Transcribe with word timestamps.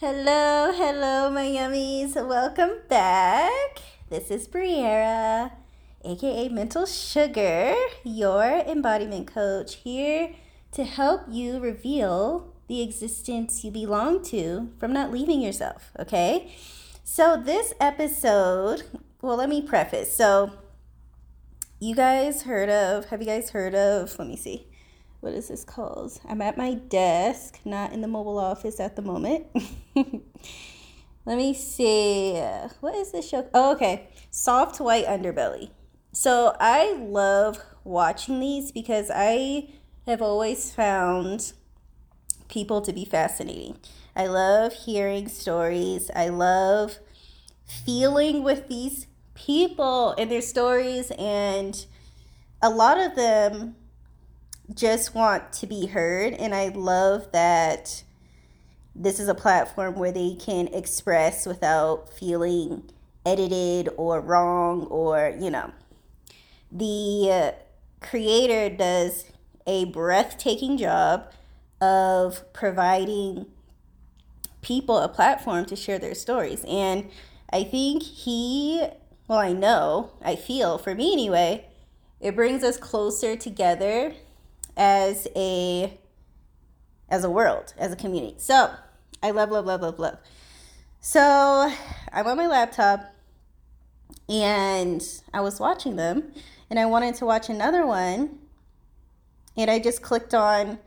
Hello, 0.00 0.70
hello, 0.72 1.28
my 1.28 1.44
yummies. 1.44 2.14
Welcome 2.14 2.82
back. 2.88 3.80
This 4.08 4.30
is 4.30 4.46
Briera, 4.46 5.50
aka 6.04 6.48
Mental 6.50 6.86
Sugar, 6.86 7.74
your 8.04 8.44
embodiment 8.44 9.26
coach, 9.26 9.74
here 9.82 10.36
to 10.70 10.84
help 10.84 11.22
you 11.28 11.58
reveal 11.58 12.54
the 12.68 12.80
existence 12.80 13.64
you 13.64 13.72
belong 13.72 14.22
to 14.26 14.70
from 14.78 14.92
not 14.92 15.10
leaving 15.10 15.40
yourself. 15.40 15.90
Okay? 15.98 16.54
So, 17.02 17.36
this 17.36 17.74
episode, 17.80 18.84
well, 19.20 19.34
let 19.34 19.48
me 19.48 19.62
preface. 19.62 20.16
So, 20.16 20.52
you 21.80 21.96
guys 21.96 22.42
heard 22.42 22.68
of, 22.68 23.06
have 23.06 23.20
you 23.20 23.26
guys 23.26 23.50
heard 23.50 23.74
of, 23.74 24.16
let 24.16 24.28
me 24.28 24.36
see 24.36 24.67
what 25.20 25.32
is 25.32 25.48
this 25.48 25.64
called? 25.64 26.20
I'm 26.28 26.40
at 26.42 26.56
my 26.56 26.74
desk, 26.74 27.58
not 27.64 27.92
in 27.92 28.00
the 28.00 28.08
mobile 28.08 28.38
office 28.38 28.78
at 28.78 28.96
the 28.96 29.02
moment. 29.02 29.46
Let 31.26 31.36
me 31.36 31.52
see. 31.54 32.34
What 32.80 32.94
is 32.94 33.12
this 33.12 33.28
show? 33.28 33.48
Oh, 33.52 33.72
okay. 33.72 34.08
Soft 34.30 34.80
White 34.80 35.06
Underbelly. 35.06 35.70
So 36.12 36.56
I 36.58 36.94
love 36.94 37.60
watching 37.84 38.40
these 38.40 38.72
because 38.72 39.10
I 39.14 39.68
have 40.06 40.22
always 40.22 40.72
found 40.72 41.52
people 42.48 42.80
to 42.80 42.92
be 42.92 43.04
fascinating. 43.04 43.78
I 44.16 44.26
love 44.26 44.72
hearing 44.72 45.28
stories. 45.28 46.10
I 46.14 46.28
love 46.28 46.98
feeling 47.66 48.42
with 48.42 48.68
these 48.68 49.06
people 49.34 50.14
and 50.18 50.30
their 50.30 50.40
stories 50.40 51.12
and 51.18 51.86
a 52.62 52.70
lot 52.70 52.98
of 52.98 53.14
them 53.14 53.76
just 54.74 55.14
want 55.14 55.52
to 55.54 55.66
be 55.66 55.86
heard. 55.86 56.34
And 56.34 56.54
I 56.54 56.68
love 56.68 57.32
that 57.32 58.02
this 58.94 59.20
is 59.20 59.28
a 59.28 59.34
platform 59.34 59.94
where 59.94 60.12
they 60.12 60.34
can 60.34 60.68
express 60.68 61.46
without 61.46 62.12
feeling 62.12 62.90
edited 63.24 63.88
or 63.96 64.20
wrong 64.20 64.84
or, 64.86 65.34
you 65.38 65.50
know. 65.50 65.72
The 66.70 67.30
uh, 67.30 67.52
creator 68.04 68.74
does 68.74 69.24
a 69.66 69.86
breathtaking 69.86 70.76
job 70.78 71.30
of 71.80 72.52
providing 72.52 73.46
people 74.62 74.98
a 74.98 75.08
platform 75.08 75.64
to 75.66 75.76
share 75.76 75.98
their 75.98 76.14
stories. 76.14 76.64
And 76.66 77.08
I 77.52 77.64
think 77.64 78.02
he, 78.02 78.86
well, 79.26 79.38
I 79.38 79.52
know, 79.52 80.10
I 80.22 80.36
feel, 80.36 80.78
for 80.78 80.94
me 80.94 81.12
anyway, 81.12 81.66
it 82.20 82.34
brings 82.34 82.64
us 82.64 82.76
closer 82.76 83.36
together 83.36 84.14
as 84.78 85.26
a 85.36 85.98
as 87.10 87.24
a 87.24 87.30
world, 87.30 87.74
as 87.76 87.92
a 87.92 87.96
community. 87.96 88.36
So 88.38 88.70
I 89.22 89.32
love, 89.32 89.50
love, 89.50 89.66
love, 89.66 89.82
love, 89.82 89.98
love. 89.98 90.18
So 91.00 91.72
I'm 92.12 92.26
on 92.26 92.36
my 92.36 92.46
laptop 92.46 93.00
and 94.28 95.02
I 95.32 95.40
was 95.40 95.58
watching 95.58 95.96
them 95.96 96.32
and 96.70 96.78
I 96.78 96.86
wanted 96.86 97.14
to 97.16 97.26
watch 97.26 97.48
another 97.48 97.86
one. 97.86 98.38
And 99.56 99.70
I 99.70 99.80
just 99.80 100.02
clicked 100.02 100.34
on 100.34 100.78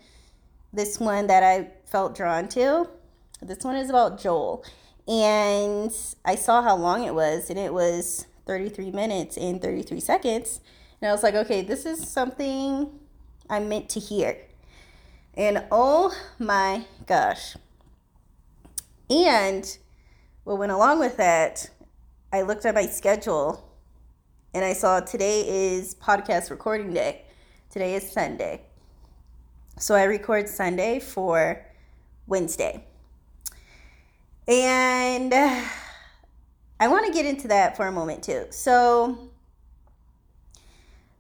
this 0.71 0.99
one 0.99 1.27
that 1.27 1.43
I 1.43 1.71
felt 1.85 2.15
drawn 2.15 2.47
to. 2.49 2.87
This 3.41 3.63
one 3.63 3.75
is 3.75 3.89
about 3.89 4.21
Joel. 4.21 4.63
And 5.07 5.91
I 6.23 6.35
saw 6.35 6.61
how 6.61 6.77
long 6.77 7.03
it 7.03 7.13
was, 7.13 7.49
and 7.49 7.59
it 7.59 7.73
was 7.73 8.27
33 8.45 8.91
minutes 8.91 9.35
and 9.35 9.61
33 9.61 9.99
seconds. 9.99 10.61
And 11.01 11.09
I 11.09 11.11
was 11.11 11.23
like, 11.23 11.33
okay, 11.33 11.63
this 11.63 11.85
is 11.85 12.07
something 12.07 13.00
I'm 13.51 13.67
meant 13.67 13.89
to 13.89 13.99
hear. 13.99 14.37
And 15.35 15.65
oh 15.71 16.15
my 16.39 16.85
gosh. 17.05 17.57
And 19.09 19.77
what 20.45 20.57
went 20.57 20.71
along 20.71 20.99
with 20.99 21.17
that, 21.17 21.69
I 22.31 22.43
looked 22.43 22.65
at 22.65 22.73
my 22.73 22.85
schedule 22.85 23.69
and 24.53 24.63
I 24.63 24.71
saw 24.71 25.01
today 25.01 25.75
is 25.75 25.95
podcast 25.95 26.49
recording 26.49 26.93
day. 26.93 27.23
Today 27.69 27.95
is 27.95 28.09
Sunday. 28.09 28.61
So 29.77 29.95
I 29.95 30.03
record 30.03 30.47
Sunday 30.47 30.99
for 30.99 31.65
Wednesday. 32.27 32.85
And 34.47 35.33
I 36.79 36.87
want 36.87 37.05
to 37.05 37.11
get 37.11 37.25
into 37.25 37.49
that 37.49 37.75
for 37.75 37.85
a 37.85 37.91
moment 37.91 38.23
too. 38.23 38.45
So 38.49 39.30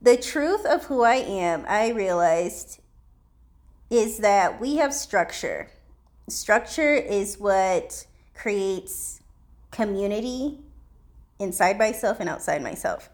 the 0.01 0.17
truth 0.17 0.65
of 0.65 0.85
who 0.85 1.03
I 1.03 1.15
am, 1.15 1.63
I 1.67 1.89
realized, 1.89 2.79
is 3.89 4.17
that 4.19 4.59
we 4.59 4.77
have 4.77 4.93
structure. 4.93 5.69
Structure 6.27 6.95
is 6.95 7.37
what 7.39 8.05
creates 8.33 9.21
community 9.69 10.59
inside 11.39 11.77
myself 11.77 12.19
and 12.19 12.29
outside 12.29 12.63
myself. 12.63 13.09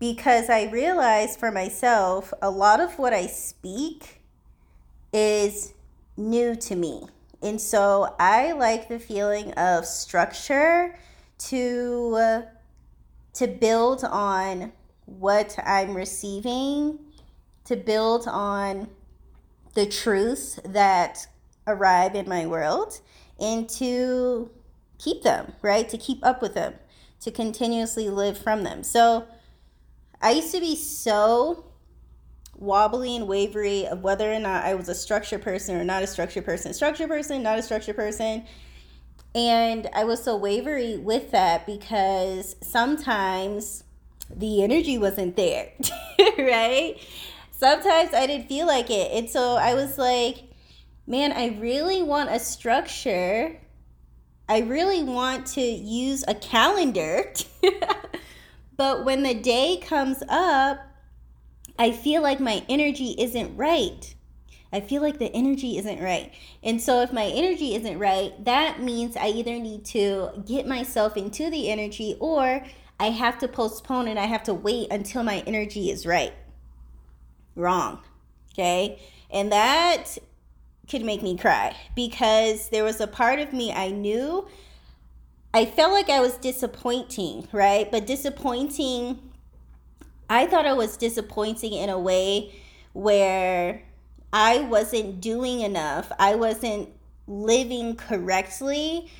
Because 0.00 0.50
I 0.50 0.64
realized 0.70 1.38
for 1.38 1.52
myself, 1.52 2.34
a 2.42 2.50
lot 2.50 2.80
of 2.80 2.98
what 2.98 3.12
I 3.12 3.26
speak 3.26 4.20
is 5.12 5.74
new 6.16 6.56
to 6.56 6.74
me. 6.74 7.06
And 7.40 7.60
so 7.60 8.14
I 8.18 8.52
like 8.52 8.88
the 8.88 8.98
feeling 8.98 9.52
of 9.52 9.86
structure 9.86 10.96
to 11.38 12.14
uh, 12.16 12.42
to 13.34 13.46
build 13.46 14.04
on 14.04 14.72
what 15.06 15.56
I'm 15.64 15.96
receiving 15.96 16.98
to 17.64 17.76
build 17.76 18.26
on 18.26 18.88
the 19.74 19.86
truths 19.86 20.58
that 20.64 21.26
arrive 21.66 22.14
in 22.14 22.28
my 22.28 22.46
world 22.46 23.00
and 23.40 23.68
to 23.68 24.50
keep 24.98 25.22
them, 25.22 25.52
right? 25.62 25.88
To 25.88 25.98
keep 25.98 26.24
up 26.24 26.40
with 26.40 26.54
them, 26.54 26.74
to 27.20 27.30
continuously 27.30 28.08
live 28.08 28.38
from 28.38 28.62
them. 28.62 28.82
So 28.82 29.26
I 30.20 30.32
used 30.32 30.52
to 30.52 30.60
be 30.60 30.76
so 30.76 31.66
wobbly 32.56 33.16
and 33.16 33.26
wavery 33.26 33.86
of 33.86 34.02
whether 34.02 34.32
or 34.32 34.38
not 34.38 34.64
I 34.64 34.74
was 34.74 34.88
a 34.88 34.94
structure 34.94 35.38
person 35.38 35.76
or 35.76 35.84
not 35.84 36.02
a 36.02 36.06
structure 36.06 36.42
person. 36.42 36.72
Structure 36.72 37.08
person, 37.08 37.42
not 37.42 37.58
a 37.58 37.62
structure 37.62 37.94
person. 37.94 38.44
And 39.34 39.88
I 39.92 40.04
was 40.04 40.22
so 40.22 40.36
wavery 40.36 40.96
with 40.96 41.32
that 41.32 41.66
because 41.66 42.54
sometimes 42.62 43.83
the 44.30 44.62
energy 44.62 44.98
wasn't 44.98 45.36
there, 45.36 45.72
right? 46.38 46.96
Sometimes 47.50 48.12
I 48.12 48.26
didn't 48.26 48.48
feel 48.48 48.66
like 48.66 48.90
it. 48.90 49.12
And 49.12 49.28
so 49.28 49.56
I 49.56 49.74
was 49.74 49.98
like, 49.98 50.44
man, 51.06 51.32
I 51.32 51.58
really 51.58 52.02
want 52.02 52.30
a 52.30 52.38
structure. 52.38 53.56
I 54.48 54.60
really 54.60 55.02
want 55.02 55.46
to 55.48 55.62
use 55.62 56.24
a 56.26 56.34
calendar. 56.34 57.32
but 58.76 59.04
when 59.04 59.22
the 59.22 59.34
day 59.34 59.80
comes 59.82 60.22
up, 60.28 60.80
I 61.78 61.90
feel 61.92 62.22
like 62.22 62.40
my 62.40 62.64
energy 62.68 63.14
isn't 63.18 63.56
right. 63.56 64.14
I 64.72 64.80
feel 64.80 65.02
like 65.02 65.18
the 65.18 65.32
energy 65.32 65.78
isn't 65.78 66.02
right. 66.02 66.32
And 66.62 66.82
so, 66.82 67.00
if 67.02 67.12
my 67.12 67.26
energy 67.26 67.76
isn't 67.76 67.96
right, 67.96 68.32
that 68.44 68.80
means 68.80 69.16
I 69.16 69.28
either 69.28 69.58
need 69.60 69.84
to 69.86 70.30
get 70.44 70.66
myself 70.66 71.16
into 71.16 71.48
the 71.48 71.70
energy 71.70 72.16
or 72.18 72.64
I 73.04 73.10
have 73.10 73.36
to 73.40 73.48
postpone 73.48 74.08
and 74.08 74.18
I 74.18 74.24
have 74.24 74.44
to 74.44 74.54
wait 74.54 74.90
until 74.90 75.22
my 75.22 75.44
energy 75.46 75.90
is 75.90 76.06
right. 76.06 76.32
Wrong. 77.54 78.00
Okay. 78.52 78.98
And 79.30 79.52
that 79.52 80.16
could 80.88 81.04
make 81.04 81.22
me 81.22 81.36
cry 81.36 81.76
because 81.94 82.70
there 82.70 82.82
was 82.82 83.02
a 83.02 83.06
part 83.06 83.40
of 83.40 83.52
me 83.52 83.70
I 83.70 83.90
knew 83.90 84.48
I 85.52 85.66
felt 85.66 85.92
like 85.92 86.08
I 86.08 86.20
was 86.20 86.38
disappointing, 86.38 87.46
right? 87.52 87.90
But 87.90 88.06
disappointing, 88.06 89.18
I 90.30 90.46
thought 90.46 90.64
I 90.64 90.72
was 90.72 90.96
disappointing 90.96 91.74
in 91.74 91.90
a 91.90 91.98
way 91.98 92.54
where 92.94 93.82
I 94.32 94.60
wasn't 94.60 95.20
doing 95.20 95.60
enough. 95.60 96.10
I 96.18 96.36
wasn't 96.36 96.88
living 97.26 97.96
correctly 97.96 99.10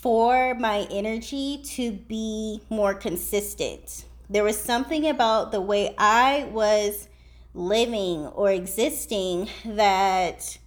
for 0.00 0.54
my 0.54 0.86
energy 0.90 1.62
to 1.64 1.92
be 1.92 2.60
more 2.68 2.94
consistent. 2.94 4.04
There 4.28 4.44
was 4.44 4.58
something 4.58 5.08
about 5.08 5.52
the 5.52 5.60
way 5.60 5.94
I 5.96 6.48
was 6.52 7.08
living 7.54 8.26
or 8.26 8.50
existing 8.50 9.48
that 9.64 10.58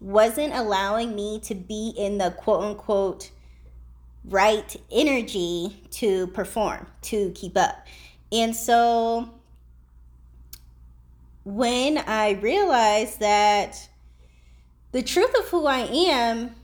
wasn't 0.00 0.52
allowing 0.52 1.14
me 1.14 1.40
to 1.40 1.54
be 1.54 1.94
in 1.96 2.18
the 2.18 2.30
quote 2.32 2.62
unquote 2.62 3.30
right 4.24 4.76
energy 4.90 5.82
to 5.92 6.26
perform, 6.28 6.86
to 7.02 7.30
keep 7.30 7.56
up. 7.56 7.86
And 8.30 8.54
so 8.54 9.30
when 11.44 11.98
I 11.98 12.32
realized 12.32 13.20
that 13.20 13.88
the 14.92 15.02
truth 15.02 15.34
of 15.38 15.48
who 15.48 15.66
I 15.66 15.80
am 15.80 16.54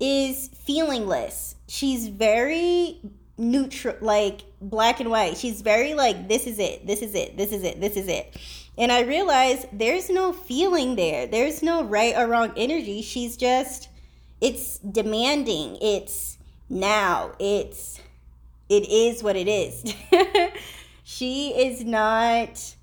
is 0.00 0.48
feelingless. 0.66 1.54
She's 1.68 2.08
very 2.08 3.00
neutral, 3.36 3.96
like 4.00 4.42
black 4.60 5.00
and 5.00 5.10
white. 5.10 5.36
She's 5.36 5.60
very 5.60 5.94
like, 5.94 6.28
this 6.28 6.46
is 6.46 6.58
it, 6.58 6.86
this 6.86 7.02
is 7.02 7.14
it, 7.14 7.36
this 7.36 7.52
is 7.52 7.62
it, 7.62 7.80
this 7.80 7.96
is 7.96 8.08
it. 8.08 8.36
And 8.76 8.92
I 8.92 9.00
realized 9.00 9.66
there's 9.72 10.08
no 10.08 10.32
feeling 10.32 10.96
there. 10.96 11.26
There's 11.26 11.62
no 11.62 11.82
right 11.82 12.14
or 12.16 12.28
wrong 12.28 12.52
energy. 12.56 13.02
She's 13.02 13.36
just 13.36 13.88
it's 14.40 14.78
demanding. 14.78 15.78
It's 15.82 16.38
now. 16.68 17.32
It's 17.40 18.00
it 18.68 18.88
is 18.88 19.22
what 19.22 19.34
it 19.36 19.48
is. 19.48 19.94
she 21.02 21.50
is 21.50 21.84
not 21.84 22.74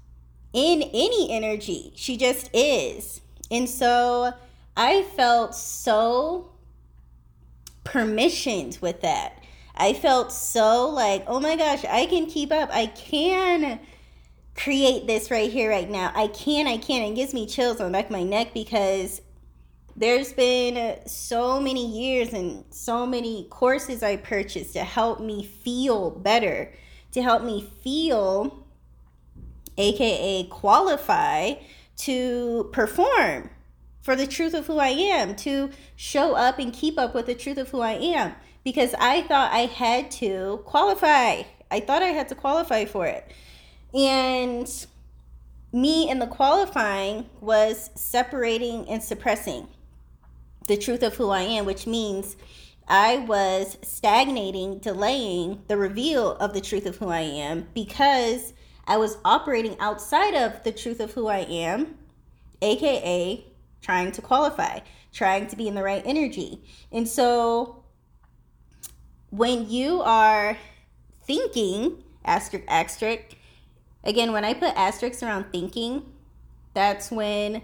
in 0.51 0.81
any 0.81 1.31
energy. 1.31 1.93
She 1.95 2.17
just 2.17 2.49
is. 2.53 3.21
And 3.49 3.69
so 3.69 4.33
I 4.75 5.03
felt 5.15 5.55
so 5.55 6.51
permissioned 7.85 8.81
with 8.81 9.01
that. 9.01 9.41
I 9.77 9.93
felt 9.93 10.31
so 10.31 10.89
like, 10.89 11.23
oh 11.27 11.39
my 11.39 11.55
gosh, 11.55 11.85
I 11.85 12.05
can 12.05 12.25
keep 12.25 12.51
up. 12.51 12.69
I 12.71 12.87
can 12.87 13.79
create 14.55 15.05
this 15.07 15.31
right 15.31 15.51
here, 15.51 15.69
right 15.69 15.89
now. 15.89 16.11
I 16.15 16.27
can, 16.27 16.67
I 16.67 16.77
can. 16.77 17.01
It 17.03 17.15
gives 17.15 17.33
me 17.33 17.45
chills 17.45 17.79
on 17.79 17.87
the 17.87 17.97
back 17.97 18.05
of 18.05 18.11
my 18.11 18.23
neck 18.23 18.53
because 18.53 19.21
there's 19.95 20.33
been 20.33 20.99
so 21.07 21.59
many 21.61 21.85
years 21.87 22.33
and 22.33 22.65
so 22.69 23.05
many 23.05 23.47
courses 23.49 24.03
I 24.03 24.17
purchased 24.17 24.73
to 24.73 24.83
help 24.83 25.21
me 25.21 25.43
feel 25.45 26.11
better, 26.11 26.73
to 27.11 27.21
help 27.21 27.43
me 27.43 27.69
feel, 27.81 28.65
aka 29.77 30.43
qualify 30.45 31.53
to 31.97 32.69
perform 32.73 33.49
for 34.05 34.15
the 34.15 34.27
truth 34.27 34.53
of 34.53 34.67
who 34.67 34.77
I 34.77 34.89
am, 34.89 35.35
to 35.37 35.71
show 35.95 36.35
up 36.35 36.59
and 36.59 36.71
keep 36.71 36.99
up 36.99 37.15
with 37.15 37.25
the 37.25 37.33
truth 37.33 37.57
of 37.57 37.69
who 37.69 37.81
I 37.81 37.93
am. 37.93 38.33
Because 38.63 38.93
I 38.99 39.23
thought 39.23 39.51
I 39.51 39.61
had 39.61 40.11
to 40.11 40.61
qualify. 40.63 41.41
I 41.71 41.79
thought 41.79 42.03
I 42.03 42.09
had 42.09 42.29
to 42.29 42.35
qualify 42.35 42.85
for 42.85 43.07
it. 43.07 43.31
And 43.95 44.69
me 45.73 46.07
in 46.07 46.19
the 46.19 46.27
qualifying 46.27 47.27
was 47.41 47.89
separating 47.95 48.87
and 48.87 49.01
suppressing 49.01 49.69
the 50.67 50.77
truth 50.77 51.01
of 51.01 51.15
who 51.15 51.31
I 51.31 51.41
am, 51.41 51.65
which 51.65 51.87
means 51.87 52.35
I 52.87 53.17
was 53.17 53.79
stagnating, 53.81 54.77
delaying 54.77 55.63
the 55.67 55.77
reveal 55.77 56.33
of 56.33 56.53
the 56.53 56.61
truth 56.61 56.85
of 56.85 56.97
who 56.97 57.09
I 57.09 57.21
am 57.21 57.69
because 57.73 58.53
I 58.85 58.97
was 58.97 59.17
operating 59.25 59.79
outside 59.79 60.35
of 60.35 60.63
the 60.63 60.71
truth 60.71 60.99
of 60.99 61.13
who 61.13 61.25
I 61.25 61.39
am, 61.39 61.97
aka 62.61 63.43
trying 63.85 64.11
to 64.11 64.21
qualify, 64.21 64.79
trying 65.13 65.45
to 65.45 65.55
be 65.55 65.67
in 65.67 65.75
the 65.75 65.83
right 65.83 66.01
energy. 66.05 66.59
And 66.91 67.07
so 67.07 67.83
when 69.29 69.69
you 69.69 70.01
are 70.01 70.57
thinking, 71.23 72.03
asterisk, 72.23 72.65
asterisk, 72.67 73.35
again, 74.03 74.31
when 74.31 74.43
I 74.43 74.55
put 74.55 74.75
asterisks 74.75 75.21
around 75.21 75.51
thinking, 75.51 76.01
that's 76.73 77.11
when 77.11 77.61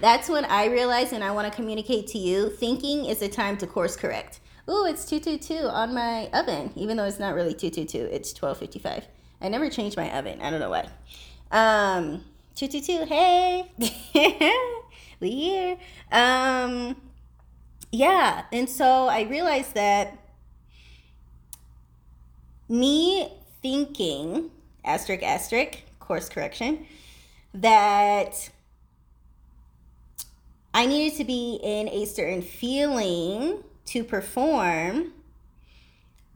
that's 0.00 0.28
when 0.28 0.44
I 0.44 0.66
realize 0.66 1.12
and 1.12 1.24
I 1.24 1.30
want 1.30 1.50
to 1.50 1.54
communicate 1.54 2.06
to 2.08 2.18
you 2.18 2.50
thinking 2.50 3.06
is 3.06 3.22
a 3.22 3.28
time 3.28 3.56
to 3.58 3.66
course 3.66 3.96
correct. 3.96 4.40
Ooh, 4.68 4.84
it's 4.84 5.06
222 5.06 5.66
on 5.66 5.94
my 5.94 6.28
oven, 6.34 6.72
even 6.76 6.98
though 6.98 7.04
it's 7.04 7.18
not 7.18 7.34
really 7.34 7.54
222, 7.54 8.14
it's 8.14 8.30
1255. 8.30 9.08
I 9.40 9.48
never 9.48 9.70
changed 9.70 9.96
my 9.96 10.14
oven. 10.18 10.42
I 10.42 10.50
don't 10.50 10.60
know 10.60 10.70
why. 10.70 10.88
Um, 11.50 12.24
222, 12.58 13.04
hey, 13.06 14.52
we 15.20 15.30
here. 15.30 15.76
Um, 16.10 16.96
yeah, 17.92 18.46
and 18.52 18.68
so 18.68 19.06
I 19.06 19.22
realized 19.22 19.74
that 19.74 20.18
me 22.68 23.32
thinking, 23.62 24.50
asterisk, 24.84 25.22
asterisk, 25.22 25.84
course 26.00 26.28
correction, 26.28 26.84
that 27.54 28.50
I 30.74 30.86
needed 30.86 31.16
to 31.18 31.24
be 31.24 31.60
in 31.62 31.88
a 31.88 32.06
certain 32.06 32.42
feeling 32.42 33.62
to 33.86 34.02
perform 34.02 35.12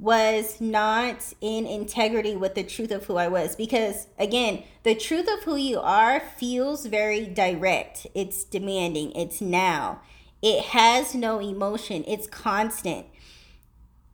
was 0.03 0.61
not 0.61 1.33
in 1.41 1.65
integrity 1.65 2.35
with 2.35 2.57
the 2.57 2.65
truth 2.65 2.91
of 2.91 3.05
who 3.05 3.17
I 3.17 3.29
was. 3.29 3.55
Because 3.55 4.09
again, 4.19 4.65
the 4.83 4.97
truth 4.97 5.29
of 5.33 5.45
who 5.45 5.55
you 5.55 5.79
are 5.79 6.19
feels 6.19 6.87
very 6.87 7.25
direct, 7.25 8.09
it's 8.13 8.43
demanding, 8.43 9.13
it's 9.13 9.41
now, 9.41 10.01
it 10.43 10.65
has 10.65 11.15
no 11.15 11.39
emotion, 11.39 12.03
it's 12.09 12.27
constant. 12.27 13.07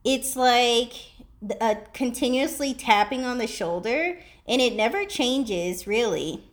It's 0.05 0.37
like 0.37 0.93
continuously 1.95 2.75
tapping 2.75 3.25
on 3.25 3.39
the 3.39 3.47
shoulder, 3.47 4.21
and 4.47 4.61
it 4.61 4.75
never 4.75 5.07
changes 5.07 5.87
really. 5.87 6.45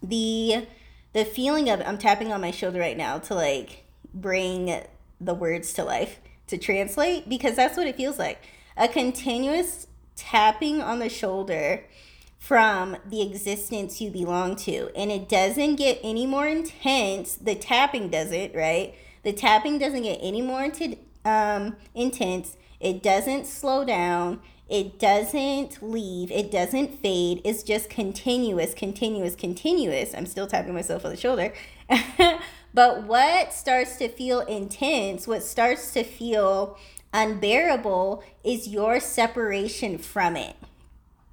The 0.00 0.68
the 1.12 1.24
feeling 1.24 1.68
of 1.68 1.82
I'm 1.84 1.98
tapping 1.98 2.32
on 2.32 2.40
my 2.40 2.52
shoulder 2.52 2.78
right 2.78 2.96
now 2.96 3.18
to 3.18 3.34
like 3.34 3.84
bring 4.14 4.80
the 5.20 5.34
words 5.34 5.72
to 5.72 5.82
life 5.82 6.20
to 6.48 6.58
translate 6.58 7.28
because 7.28 7.56
that's 7.56 7.76
what 7.76 7.86
it 7.86 7.96
feels 7.96 8.18
like. 8.18 8.42
A 8.76 8.88
continuous 8.88 9.86
tapping 10.16 10.82
on 10.82 10.98
the 10.98 11.08
shoulder 11.08 11.84
from 12.38 12.96
the 13.06 13.22
existence 13.22 14.00
you 14.00 14.10
belong 14.10 14.56
to. 14.56 14.90
And 14.96 15.10
it 15.10 15.28
doesn't 15.28 15.76
get 15.76 15.98
any 16.02 16.26
more 16.26 16.46
intense. 16.46 17.34
The 17.36 17.54
tapping 17.54 18.08
doesn't, 18.08 18.54
right? 18.54 18.94
The 19.22 19.32
tapping 19.32 19.78
doesn't 19.78 20.02
get 20.02 20.18
any 20.22 20.42
more 20.42 20.70
um, 21.24 21.76
intense. 21.94 22.56
It 22.80 23.02
doesn't 23.02 23.46
slow 23.46 23.84
down. 23.84 24.40
It 24.68 24.98
doesn't 24.98 25.82
leave. 25.82 26.30
It 26.30 26.50
doesn't 26.50 27.00
fade. 27.00 27.40
It's 27.44 27.62
just 27.62 27.90
continuous, 27.90 28.74
continuous, 28.74 29.34
continuous. 29.34 30.14
I'm 30.14 30.26
still 30.26 30.46
tapping 30.46 30.74
myself 30.74 31.04
on 31.04 31.10
the 31.10 31.16
shoulder. 31.16 31.52
but 32.74 33.04
what 33.04 33.52
starts 33.52 33.96
to 33.96 34.08
feel 34.08 34.40
intense, 34.40 35.26
what 35.26 35.42
starts 35.42 35.92
to 35.92 36.04
feel 36.04 36.78
unbearable 37.12 38.22
is 38.44 38.68
your 38.68 39.00
separation 39.00 39.98
from 39.98 40.36
it. 40.36 40.56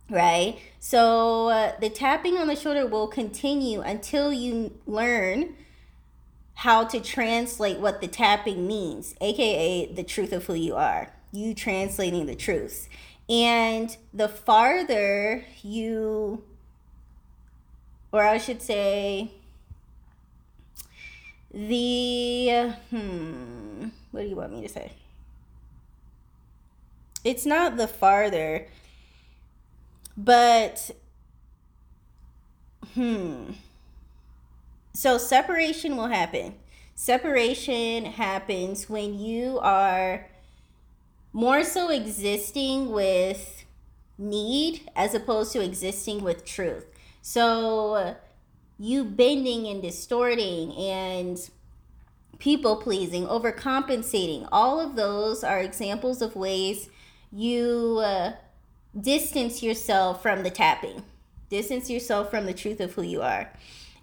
Right? 0.09 0.59
So 0.79 1.49
uh, 1.49 1.79
the 1.79 1.89
tapping 1.89 2.37
on 2.37 2.47
the 2.47 2.55
shoulder 2.55 2.85
will 2.85 3.07
continue 3.07 3.81
until 3.81 4.31
you 4.31 4.77
learn 4.85 5.55
how 6.55 6.85
to 6.85 6.99
translate 6.99 7.79
what 7.79 8.01
the 8.01 8.07
tapping 8.07 8.65
means, 8.65 9.15
aka 9.19 9.91
the 9.93 10.03
truth 10.03 10.31
of 10.31 10.45
who 10.45 10.53
you 10.53 10.75
are. 10.75 11.11
You 11.31 11.53
translating 11.53 12.27
the 12.27 12.35
truths. 12.35 12.87
And 13.27 13.95
the 14.13 14.29
farther 14.29 15.43
you, 15.61 16.43
or 18.11 18.23
I 18.23 18.37
should 18.37 18.61
say, 18.61 19.31
the, 21.55 22.73
hmm, 22.89 23.87
what 24.11 24.21
do 24.21 24.27
you 24.27 24.35
want 24.35 24.51
me 24.51 24.61
to 24.61 24.69
say? 24.69 24.91
It's 27.23 27.45
not 27.45 27.77
the 27.77 27.87
farther, 27.87 28.67
but, 30.17 30.91
hmm. 32.93 33.51
So 34.93 35.17
separation 35.17 35.95
will 35.95 36.07
happen. 36.07 36.55
Separation 36.93 38.05
happens 38.05 38.89
when 38.89 39.17
you 39.17 39.59
are 39.59 40.27
more 41.33 41.63
so 41.63 41.89
existing 41.89 42.91
with 42.91 43.65
need 44.17 44.89
as 44.95 45.13
opposed 45.13 45.51
to 45.53 45.61
existing 45.61 46.21
with 46.21 46.45
truth. 46.45 46.85
So 47.21 48.15
you 48.77 49.05
bending 49.05 49.67
and 49.67 49.81
distorting 49.81 50.73
and 50.73 51.49
people 52.39 52.75
pleasing, 52.75 53.25
overcompensating, 53.27 54.47
all 54.51 54.79
of 54.79 54.95
those 54.95 55.43
are 55.43 55.59
examples 55.59 56.21
of 56.21 56.35
ways 56.35 56.89
you 57.31 58.01
uh, 58.03 58.33
distance 58.99 59.61
yourself 59.63 60.21
from 60.21 60.43
the 60.43 60.49
tapping, 60.49 61.03
distance 61.49 61.89
yourself 61.89 62.29
from 62.29 62.45
the 62.45 62.53
truth 62.53 62.79
of 62.79 62.93
who 62.93 63.01
you 63.01 63.21
are. 63.21 63.51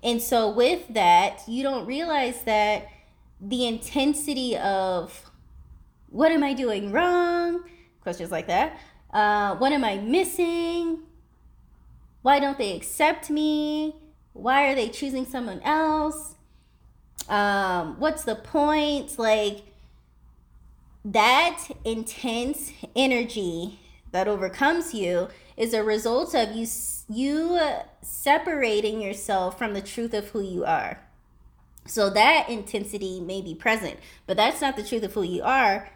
And 0.03 0.21
so, 0.21 0.51
with 0.51 0.89
that, 0.95 1.43
you 1.47 1.63
don't 1.63 1.87
realize 1.87 2.43
that 2.43 2.89
the 3.41 3.67
intensity 3.67 4.57
of 4.57 5.31
what 6.09 6.33
am 6.33 6.43
I 6.43 6.55
doing 6.55 6.93
wrong? 6.93 7.65
Questions 8.03 8.31
like 8.31 8.49
that. 8.49 8.79
Uh, 9.13 9.57
what 9.57 9.73
am 9.73 9.85
I 9.85 9.99
missing? 9.99 11.01
Why 12.23 12.41
don't 12.41 12.59
they 12.59 12.77
accept 12.77 13.31
me? 13.31 13.97
Why 14.33 14.71
are 14.71 14.75
they 14.75 14.89
choosing 14.89 15.27
someone 15.27 15.61
else? 15.63 16.37
Um, 17.29 17.99
what's 17.99 18.25
the 18.25 18.35
point? 18.35 19.19
Like 19.19 19.63
that 21.05 21.69
intense 21.85 22.73
energy 22.95 23.79
that 24.13 24.29
overcomes 24.29 24.95
you 24.95 25.29
is 25.57 25.75
a 25.75 25.83
result 25.83 26.35
of 26.35 26.53
you 26.53 26.67
you 27.09 27.59
separating 28.01 29.01
yourself 29.01 29.59
from 29.59 29.75
the 29.75 29.83
truth 29.83 30.15
of 30.15 30.29
who 30.29 30.41
you 30.41 30.65
are. 30.65 31.01
So 31.87 32.09
that 32.11 32.49
intensity 32.49 33.21
may 33.21 33.43
be 33.43 33.55
present, 33.55 33.99
but 34.27 34.37
that's 34.37 34.61
not 34.61 34.77
the 34.77 34.85
truth 34.85 35.03
of 35.03 35.13
who 35.13 35.23
you 35.23 35.43
are 35.43 35.91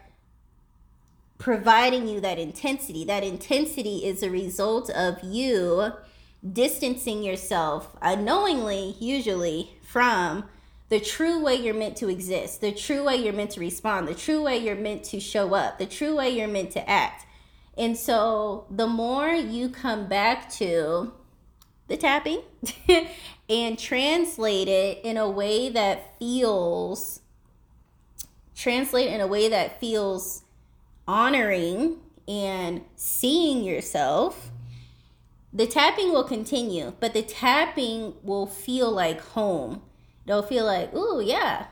providing 1.37 2.07
you 2.07 2.19
that 2.21 2.39
intensity. 2.39 3.05
That 3.05 3.23
intensity 3.23 4.05
is 4.05 4.23
a 4.23 4.29
result 4.29 4.89
of 4.89 5.23
you 5.23 5.93
distancing 6.53 7.23
yourself 7.23 7.95
unknowingly, 8.01 8.95
usually, 8.99 9.77
from 9.81 10.45
the 10.89 10.99
true 10.99 11.43
way 11.43 11.55
you're 11.55 11.73
meant 11.73 11.97
to 11.97 12.09
exist, 12.09 12.61
the 12.61 12.71
true 12.71 13.03
way 13.03 13.17
you're 13.17 13.33
meant 13.33 13.51
to 13.51 13.59
respond, 13.59 14.07
the 14.07 14.15
true 14.15 14.43
way 14.43 14.57
you're 14.57 14.75
meant 14.75 15.03
to 15.03 15.19
show 15.19 15.53
up, 15.53 15.79
the 15.79 15.85
true 15.85 16.15
way 16.15 16.29
you're 16.29 16.47
meant 16.47 16.71
to 16.71 16.89
act. 16.89 17.25
And 17.77 17.97
so 17.97 18.65
the 18.69 18.87
more 18.87 19.29
you 19.29 19.69
come 19.69 20.07
back 20.07 20.49
to 20.53 21.13
the 21.87 21.97
tapping 21.97 22.41
and 23.49 23.77
translate 23.77 24.67
it 24.67 25.01
in 25.03 25.17
a 25.17 25.29
way 25.29 25.69
that 25.69 26.17
feels 26.19 27.21
translate 28.55 29.07
in 29.07 29.21
a 29.21 29.27
way 29.27 29.49
that 29.49 29.79
feels 29.79 30.41
honoring 31.07 31.97
and 32.27 32.81
seeing 32.95 33.63
yourself 33.63 34.51
the 35.57 35.67
tapping 35.67 36.11
will 36.11 36.23
continue 36.23 36.93
but 36.99 37.13
the 37.13 37.21
tapping 37.21 38.13
will 38.23 38.45
feel 38.47 38.91
like 38.91 39.19
home 39.19 39.81
they'll 40.27 40.43
feel 40.43 40.65
like, 40.65 40.93
ooh, 40.93 41.21
yeah, 41.21 41.67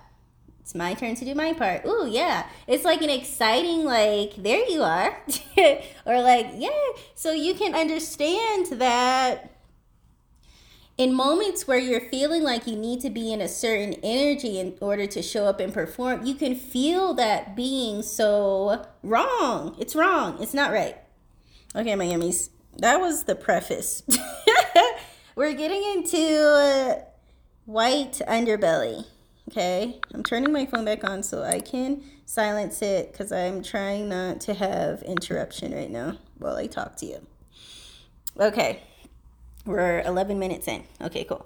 it's 0.66 0.74
my 0.74 0.96
turn 0.96 1.14
to 1.16 1.26
do 1.26 1.36
my 1.36 1.54
part. 1.54 1.86
Ooh, 1.86 2.08
yeah. 2.10 2.48
It's 2.66 2.84
like 2.84 3.04
an 3.04 3.10
exciting, 3.12 3.84
like, 3.84 4.36
there 4.38 4.68
you 4.68 4.82
are. 4.82 5.22
or 6.08 6.22
like, 6.24 6.48
yeah. 6.56 6.70
So 7.14 7.34
you 7.34 7.54
can 7.54 7.76
understand 7.76 8.80
that 8.80 9.52
in 10.98 11.14
moments 11.14 11.68
where 11.68 11.78
you're 11.78 12.02
feeling 12.02 12.42
like 12.42 12.66
you 12.66 12.76
need 12.76 13.02
to 13.02 13.10
be 13.10 13.32
in 13.32 13.42
a 13.42 13.48
certain 13.50 13.94
energy 14.02 14.60
in 14.60 14.76
order 14.82 15.06
to 15.06 15.22
show 15.22 15.46
up 15.46 15.60
and 15.60 15.72
perform, 15.72 16.26
you 16.26 16.34
can 16.34 16.56
feel 16.56 17.14
that 17.14 17.56
being 17.56 18.02
so 18.02 18.88
wrong. 19.04 19.76
It's 19.78 19.94
wrong. 19.94 20.42
It's 20.42 20.54
not 20.54 20.72
right. 20.72 20.98
Okay, 21.76 21.94
my. 21.94 22.50
That 22.78 23.00
was 23.00 23.24
the 23.24 23.36
preface. 23.36 24.04
We're 25.36 25.54
getting 25.54 25.84
into. 25.84 26.18
Uh, 26.18 27.06
white 27.66 28.22
underbelly. 28.28 29.06
Okay, 29.50 30.00
I'm 30.14 30.24
turning 30.24 30.52
my 30.52 30.66
phone 30.66 30.86
back 30.86 31.04
on 31.04 31.22
so 31.22 31.44
I 31.44 31.60
can 31.60 32.02
silence 32.26 32.82
it 32.82 33.12
because 33.12 33.32
I'm 33.32 33.62
trying 33.62 34.10
not 34.10 34.42
to 34.42 34.56
have 34.56 35.04
interruption 35.04 35.72
right 35.72 35.90
now 35.90 36.18
while 36.40 36.56
I 36.56 36.66
talk 36.66 36.96
to 36.98 37.06
you. 37.06 37.28
Okay, 38.40 38.82
we're 39.66 40.02
11 40.02 40.40
minutes 40.40 40.68
in. 40.68 40.84
Okay, 41.00 41.26
cool. 41.26 41.46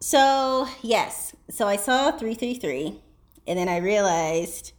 So, 0.00 0.66
yes, 0.82 1.34
so 1.48 1.68
I 1.68 1.76
saw 1.76 2.10
333 2.10 3.00
and 3.46 3.58
then 3.58 3.68
I 3.68 3.78
realized 3.78 4.72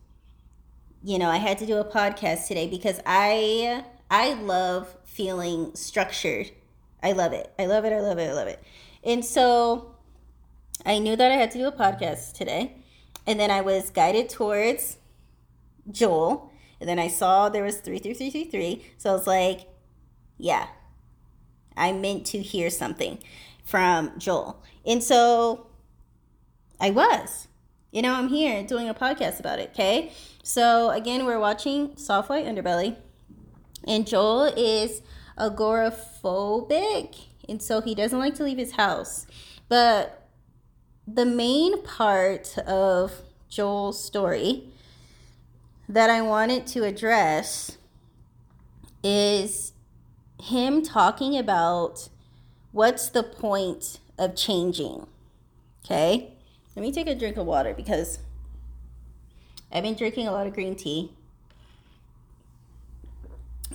you 1.03 1.19
know, 1.19 1.29
I 1.29 1.37
had 1.37 1.59
to 1.59 1.65
do 1.65 1.77
a 1.77 1.85
podcast 1.85 2.47
today 2.47 2.67
because 2.67 2.99
I 3.05 3.85
I 4.09 4.33
love 4.33 4.95
feeling 5.03 5.75
structured. 5.75 6.51
I 7.03 7.11
love 7.11 7.33
it. 7.33 7.51
I 7.59 7.65
love 7.65 7.85
it. 7.85 7.93
I 7.93 7.99
love 7.99 8.17
it. 8.17 8.29
I 8.29 8.33
love 8.33 8.47
it. 8.47 8.63
And 9.03 9.23
so 9.23 9.95
I 10.85 10.99
knew 10.99 11.15
that 11.15 11.31
I 11.31 11.35
had 11.35 11.51
to 11.51 11.57
do 11.57 11.67
a 11.67 11.71
podcast 11.71 12.33
today. 12.33 12.77
And 13.25 13.39
then 13.39 13.51
I 13.51 13.61
was 13.61 13.89
guided 13.89 14.29
towards 14.29 14.97
Joel. 15.91 16.51
And 16.79 16.87
then 16.87 16.99
I 16.99 17.07
saw 17.07 17.49
there 17.49 17.63
was 17.63 17.77
33333. 17.77 18.85
So 18.97 19.09
I 19.09 19.13
was 19.13 19.27
like, 19.27 19.67
yeah, 20.37 20.67
I 21.75 21.91
meant 21.91 22.25
to 22.27 22.39
hear 22.39 22.69
something 22.69 23.19
from 23.65 24.17
Joel. 24.17 24.63
And 24.85 25.03
so 25.03 25.67
I 26.79 26.91
was. 26.91 27.47
You 27.91 28.01
know, 28.01 28.13
I'm 28.13 28.27
here 28.27 28.63
doing 28.63 28.87
a 28.87 28.93
podcast 28.93 29.39
about 29.39 29.59
it, 29.59 29.71
okay? 29.73 30.11
So 30.43 30.91
again, 30.91 31.25
we're 31.25 31.39
watching 31.39 31.97
Soft 31.97 32.29
White 32.29 32.45
Underbelly. 32.45 32.97
And 33.85 34.07
Joel 34.07 34.53
is 34.55 35.01
agoraphobic 35.37 37.27
and 37.47 37.61
so 37.61 37.81
he 37.81 37.95
doesn't 37.95 38.19
like 38.19 38.35
to 38.35 38.43
leave 38.43 38.57
his 38.57 38.73
house. 38.73 39.25
But 39.69 40.27
the 41.07 41.25
main 41.25 41.81
part 41.83 42.57
of 42.59 43.21
Joel's 43.49 44.03
story 44.03 44.69
that 45.87 46.09
I 46.09 46.21
wanted 46.21 46.67
to 46.67 46.83
address 46.83 47.77
is 49.03 49.71
him 50.41 50.83
talking 50.83 51.37
about 51.37 52.09
what's 52.71 53.09
the 53.09 53.23
point 53.23 53.99
of 54.17 54.35
changing. 54.35 55.07
Okay? 55.85 56.33
Let 56.75 56.81
me 56.81 56.91
take 56.91 57.07
a 57.07 57.15
drink 57.15 57.37
of 57.37 57.45
water 57.45 57.73
because 57.73 58.19
I've 59.71 59.83
been 59.83 59.95
drinking 59.95 60.27
a 60.27 60.31
lot 60.31 60.47
of 60.47 60.53
green 60.53 60.75
tea. 60.75 61.11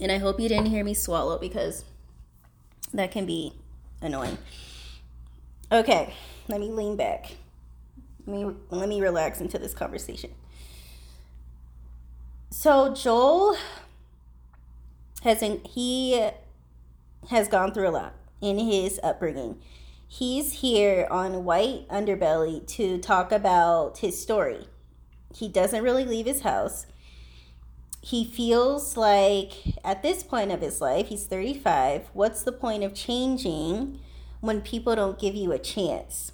And 0.02 0.10
I 0.10 0.18
hope 0.18 0.40
you 0.40 0.48
didn't 0.48 0.66
hear 0.66 0.82
me 0.82 0.94
swallow 0.94 1.38
because 1.38 1.84
that 2.92 3.12
can 3.12 3.24
be 3.24 3.52
annoying. 4.00 4.36
Okay, 5.70 6.12
let 6.48 6.60
me 6.60 6.72
lean 6.72 6.96
back. 6.96 7.36
Let 8.26 8.36
me 8.36 8.54
let 8.70 8.88
me 8.88 9.00
relax 9.00 9.40
into 9.40 9.60
this 9.60 9.72
conversation. 9.72 10.30
So 12.50 12.92
Joel 12.92 13.56
has 15.22 15.40
in, 15.40 15.62
he 15.64 16.28
has 17.30 17.46
gone 17.46 17.72
through 17.72 17.88
a 17.88 17.90
lot 17.90 18.14
in 18.40 18.58
his 18.58 18.98
upbringing. 19.04 19.60
He's 20.08 20.60
here 20.60 21.06
on 21.10 21.44
White 21.44 21.88
Underbelly 21.88 22.66
to 22.76 22.98
talk 22.98 23.30
about 23.30 23.98
his 23.98 24.20
story. 24.20 24.66
He 25.32 25.48
doesn't 25.48 25.82
really 25.82 26.04
leave 26.04 26.26
his 26.26 26.42
house. 26.42 26.86
He 28.04 28.24
feels 28.24 28.96
like 28.96 29.52
at 29.84 30.02
this 30.02 30.24
point 30.24 30.50
of 30.50 30.60
his 30.60 30.80
life, 30.80 31.06
he's 31.06 31.24
35. 31.24 32.10
What's 32.12 32.42
the 32.42 32.50
point 32.50 32.82
of 32.82 32.94
changing 32.94 34.00
when 34.40 34.60
people 34.60 34.96
don't 34.96 35.20
give 35.20 35.36
you 35.36 35.52
a 35.52 35.58
chance? 35.58 36.32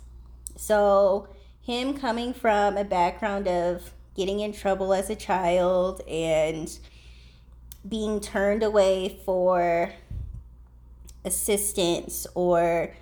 So, 0.57 1.29
him 1.61 1.99
coming 1.99 2.33
from 2.33 2.79
a 2.79 2.85
background 2.85 3.47
of 3.47 3.93
getting 4.17 4.41
in 4.41 4.55
trouble 4.55 4.95
as 4.95 5.11
a 5.11 5.15
child 5.15 6.01
and 6.09 6.77
being 7.87 8.19
turned 8.21 8.63
away 8.63 9.21
for 9.27 9.93
assistance, 11.23 12.27
or 12.35 12.95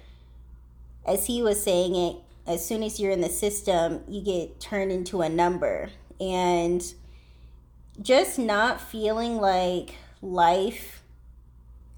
as 1.06 1.26
he 1.26 1.40
was 1.40 1.62
saying 1.62 1.94
it, 1.94 2.16
as 2.48 2.66
soon 2.66 2.82
as 2.82 2.98
you're 2.98 3.12
in 3.12 3.20
the 3.20 3.28
system, 3.28 4.00
you 4.08 4.20
get 4.20 4.58
turned 4.58 4.90
into 4.90 5.22
a 5.22 5.28
number. 5.28 5.90
And 6.20 6.82
just 8.00 8.38
not 8.38 8.80
feeling 8.80 9.36
like 9.38 9.94
life 10.22 11.02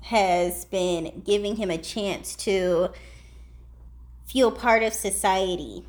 has 0.03 0.65
been 0.67 1.23
giving 1.25 1.57
him 1.57 1.71
a 1.71 1.79
chance 1.79 2.35
to 2.37 2.91
feel 4.27 4.51
part 4.51 4.83
of 4.83 4.93
society 4.93 5.85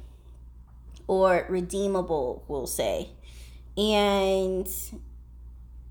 or 1.07 1.45
redeemable, 1.49 2.43
we'll 2.47 2.67
say. 2.67 3.09
And 3.77 4.67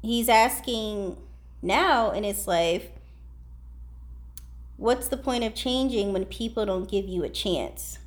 he's 0.03 0.29
asking 0.29 1.17
now 1.63 2.11
in 2.11 2.25
his 2.25 2.47
life, 2.47 2.87
what's 4.77 5.09
the 5.09 5.17
point 5.17 5.45
of 5.45 5.55
changing 5.55 6.13
when 6.13 6.25
people 6.27 6.65
don't 6.67 6.89
give 6.89 7.07
you 7.07 7.25
a 7.25 7.29
chance? 7.29 7.99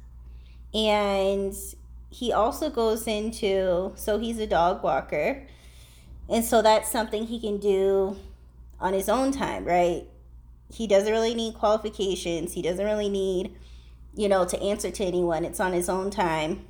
And 0.73 1.53
he 2.09 2.31
also 2.31 2.69
goes 2.69 3.07
into 3.07 3.93
so 3.95 4.19
he's 4.19 4.39
a 4.39 4.47
dog 4.47 4.83
walker. 4.83 5.47
And 6.31 6.45
so 6.45 6.61
that's 6.61 6.89
something 6.89 7.27
he 7.27 7.39
can 7.39 7.57
do 7.57 8.15
on 8.79 8.93
his 8.93 9.09
own 9.09 9.33
time, 9.33 9.65
right? 9.65 10.05
He 10.73 10.87
doesn't 10.87 11.11
really 11.11 11.35
need 11.35 11.55
qualifications. 11.55 12.53
He 12.53 12.61
doesn't 12.61 12.85
really 12.85 13.09
need, 13.09 13.53
you 14.15 14.29
know, 14.29 14.45
to 14.45 14.59
answer 14.61 14.89
to 14.89 15.03
anyone. 15.03 15.43
It's 15.43 15.59
on 15.59 15.73
his 15.73 15.89
own 15.89 16.09
time. 16.09 16.65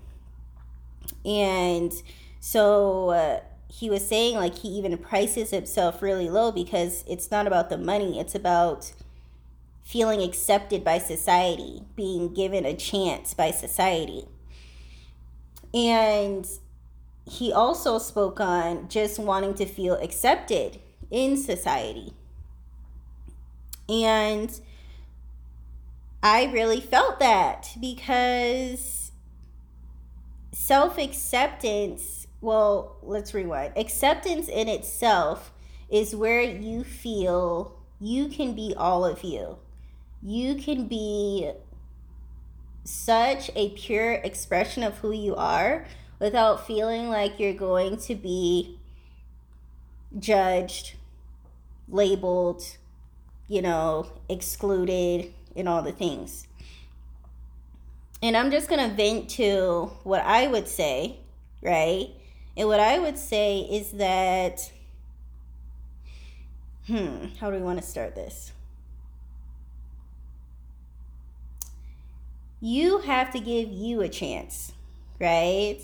And 1.24 1.94
so 2.40 3.10
uh, 3.12 3.40
he 3.68 3.92
was 3.92 4.06
saying, 4.08 4.36
like, 4.36 4.58
he 4.58 4.70
even 4.70 4.98
prices 4.98 5.52
himself 5.52 6.02
really 6.02 6.28
low 6.28 6.52
because 6.52 7.04
it's 7.08 7.30
not 7.30 7.46
about 7.46 7.70
the 7.70 7.78
money, 7.78 8.20
it's 8.20 8.34
about 8.34 8.92
feeling 9.84 10.24
accepted 10.24 10.84
by 10.84 10.98
society, 10.98 11.84
being 11.96 12.34
given 12.34 12.66
a 12.66 12.76
chance 12.76 13.36
by 13.36 13.52
society. 13.52 14.26
And 15.74 16.48
he 17.30 17.52
also 17.52 17.98
spoke 17.98 18.40
on 18.40 18.88
just 18.90 19.20
wanting 19.20 19.54
to 19.56 19.66
feel 19.66 19.96
accepted 19.96 20.80
in 21.10 21.38
society. 21.38 22.14
And 23.88 24.60
I 26.24 26.46
really 26.52 26.80
felt 26.82 27.20
that 27.20 27.76
because 27.80 29.12
self 30.52 30.98
acceptance, 30.98 32.28
well, 32.40 32.98
let's 33.02 33.34
rewind. 33.34 33.74
Acceptance 33.76 34.48
in 34.48 34.68
itself 34.68 35.52
is 35.90 36.16
where 36.16 36.42
you 36.42 36.84
feel 36.84 37.78
you 38.00 38.28
can 38.28 38.54
be 38.54 38.74
all 38.78 39.06
of 39.06 39.24
you. 39.24 39.58
You 40.24 40.56
can 40.56 40.88
be 40.88 41.52
such 42.84 43.52
a 43.56 43.70
pure 43.72 44.14
expression 44.14 44.84
of 44.84 44.98
who 45.00 45.12
you 45.12 45.36
are 45.36 45.86
without 46.22 46.66
feeling 46.66 47.10
like 47.10 47.40
you're 47.40 47.54
going 47.54 47.98
to 47.98 48.16
be 48.16 48.78
judged 50.20 50.94
labeled, 51.90 52.64
you 53.50 53.62
know, 53.62 54.08
excluded, 54.30 55.34
and 55.56 55.68
all 55.68 55.82
the 55.82 55.92
things. 55.92 56.48
and 58.22 58.38
I'm 58.38 58.52
just 58.52 58.70
going 58.70 58.88
to 58.88 58.96
vent 58.96 59.30
to 59.32 59.92
what 60.04 60.22
I 60.22 60.48
would 60.48 60.68
say, 60.68 61.18
right? 61.62 62.10
And 62.56 62.68
what 62.68 62.80
I 62.80 63.00
would 63.00 63.18
say 63.18 63.60
is 63.60 63.92
that, 63.94 64.72
hmm, 66.88 67.28
how 67.40 67.50
do 67.50 67.58
we 67.58 67.64
want 67.64 67.82
to 67.82 67.86
start 67.86 68.16
this? 68.16 68.52
You 72.60 73.00
have 73.00 73.32
to 73.32 73.40
give 73.40 73.72
you 73.72 74.02
a 74.02 74.10
chance, 74.10 74.74
right? 75.20 75.80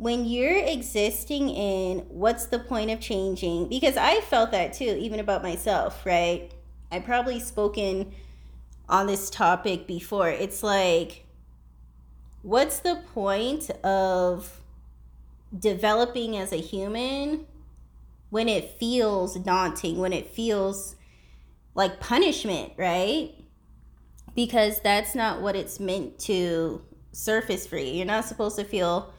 When 0.00 0.24
you're 0.24 0.56
existing 0.56 1.50
in 1.50 1.98
what's 2.08 2.46
the 2.46 2.58
point 2.58 2.90
of 2.90 3.00
changing? 3.00 3.68
Because 3.68 3.98
I 3.98 4.22
felt 4.22 4.50
that 4.52 4.72
too, 4.72 4.96
even 4.98 5.20
about 5.20 5.42
myself, 5.42 6.06
right? 6.06 6.50
I 6.90 7.00
probably 7.00 7.38
spoken 7.38 8.14
on 8.88 9.06
this 9.06 9.28
topic 9.28 9.86
before. 9.86 10.30
It's 10.30 10.62
like, 10.62 11.26
what's 12.40 12.78
the 12.78 13.02
point 13.12 13.68
of 13.84 14.62
developing 15.58 16.34
as 16.34 16.54
a 16.54 16.56
human 16.56 17.46
when 18.30 18.48
it 18.48 18.78
feels 18.78 19.34
daunting, 19.34 19.98
when 19.98 20.14
it 20.14 20.28
feels 20.28 20.96
like 21.74 22.00
punishment, 22.00 22.72
right? 22.78 23.34
Because 24.34 24.80
that's 24.80 25.14
not 25.14 25.42
what 25.42 25.56
it's 25.56 25.78
meant 25.78 26.18
to 26.20 26.80
surface 27.12 27.66
for 27.66 27.76
you. 27.76 27.92
You're 27.92 28.06
not 28.06 28.24
supposed 28.24 28.56
to 28.56 28.64
feel 28.64 29.12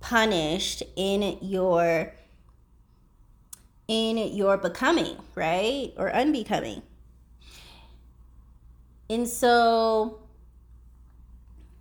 punished 0.00 0.82
in 0.96 1.38
your 1.40 2.12
in 3.88 4.18
your 4.18 4.56
becoming, 4.56 5.16
right? 5.34 5.92
Or 5.96 6.12
unbecoming. 6.12 6.82
And 9.08 9.28
so, 9.28 10.20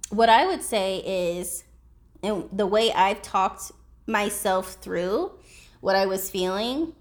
what 0.09 0.29
I 0.29 0.45
would 0.45 0.61
say 0.61 0.97
is, 0.97 1.63
and 2.21 2.47
the 2.51 2.67
way 2.67 2.91
I've 2.91 3.21
talked 3.21 3.71
myself 4.05 4.73
through 4.73 5.31
what 5.81 5.95
I 5.95 6.05
was 6.05 6.29
feeling, 6.29 6.93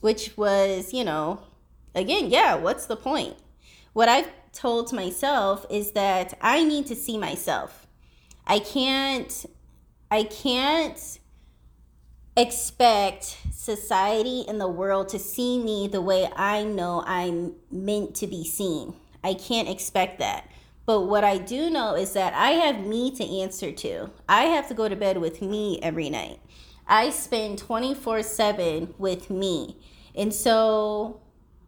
which 0.00 0.36
was, 0.36 0.94
you 0.94 1.04
know, 1.04 1.42
again, 1.94 2.30
yeah, 2.30 2.54
what's 2.54 2.86
the 2.86 2.96
point? 2.96 3.36
What 3.92 4.08
I've 4.08 4.30
told 4.52 4.92
myself 4.92 5.66
is 5.70 5.92
that 5.92 6.36
I 6.40 6.64
need 6.64 6.86
to 6.86 6.94
see 6.94 7.18
myself. 7.18 7.86
I 8.46 8.58
can't, 8.58 9.44
I 10.16 10.22
can't 10.22 11.18
expect 12.38 13.36
society 13.52 14.46
and 14.48 14.58
the 14.58 14.66
world 14.66 15.10
to 15.10 15.18
see 15.18 15.62
me 15.62 15.88
the 15.88 16.00
way 16.00 16.26
I 16.34 16.64
know 16.64 17.04
I'm 17.06 17.52
meant 17.70 18.14
to 18.14 18.26
be 18.26 18.42
seen. 18.42 18.94
I 19.22 19.34
can't 19.34 19.68
expect 19.68 20.18
that. 20.20 20.50
But 20.86 21.02
what 21.02 21.22
I 21.22 21.36
do 21.36 21.68
know 21.68 21.94
is 21.96 22.14
that 22.14 22.32
I 22.32 22.52
have 22.52 22.86
me 22.86 23.10
to 23.10 23.40
answer 23.40 23.70
to. 23.72 24.08
I 24.26 24.44
have 24.44 24.68
to 24.68 24.74
go 24.74 24.88
to 24.88 24.96
bed 24.96 25.18
with 25.18 25.42
me 25.42 25.80
every 25.82 26.08
night. 26.08 26.40
I 26.88 27.10
spend 27.10 27.58
24 27.58 28.22
7 28.22 28.94
with 28.96 29.28
me. 29.28 29.76
And 30.14 30.32
so, 30.32 31.20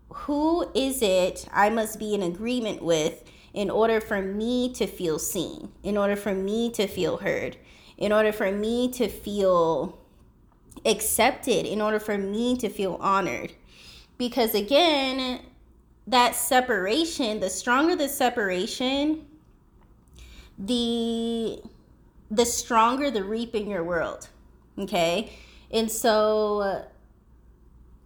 who 0.09 0.71
is 0.75 1.03
it 1.03 1.47
I 1.53 1.69
must 1.69 1.99
be 1.99 2.15
in 2.15 2.23
agreement 2.23 2.83
with 2.83 3.25
in 3.53 3.69
order 3.69 4.01
for 4.01 4.23
me 4.23 4.73
to 4.73 4.87
feel 4.87 5.19
seen, 5.19 5.71
in 5.83 5.99
order 5.99 6.17
for 6.17 6.35
me 6.35 6.71
to 6.71 6.87
feel 6.87 7.19
heard, 7.19 7.59
in 7.99 8.13
order 8.13 8.33
for 8.33 8.51
me 8.51 8.91
to 8.93 9.09
feel 9.09 9.99
accepted, 10.87 11.67
in 11.67 11.81
order 11.81 11.99
for 11.99 12.17
me 12.17 12.57
to 12.57 12.69
feel 12.69 12.97
honored? 13.01 13.53
Because 14.17 14.55
again, 14.55 15.41
that 16.07 16.35
separation, 16.35 17.41
the 17.41 17.51
stronger 17.51 17.95
the 17.95 18.09
separation, 18.09 19.27
the 20.59 21.61
the 22.31 22.45
stronger 22.45 23.11
the 23.11 23.25
reap 23.25 23.55
in 23.55 23.69
your 23.69 23.85
world. 23.85 24.29
Okay? 24.79 25.33
And 25.71 25.91
so 25.91 26.85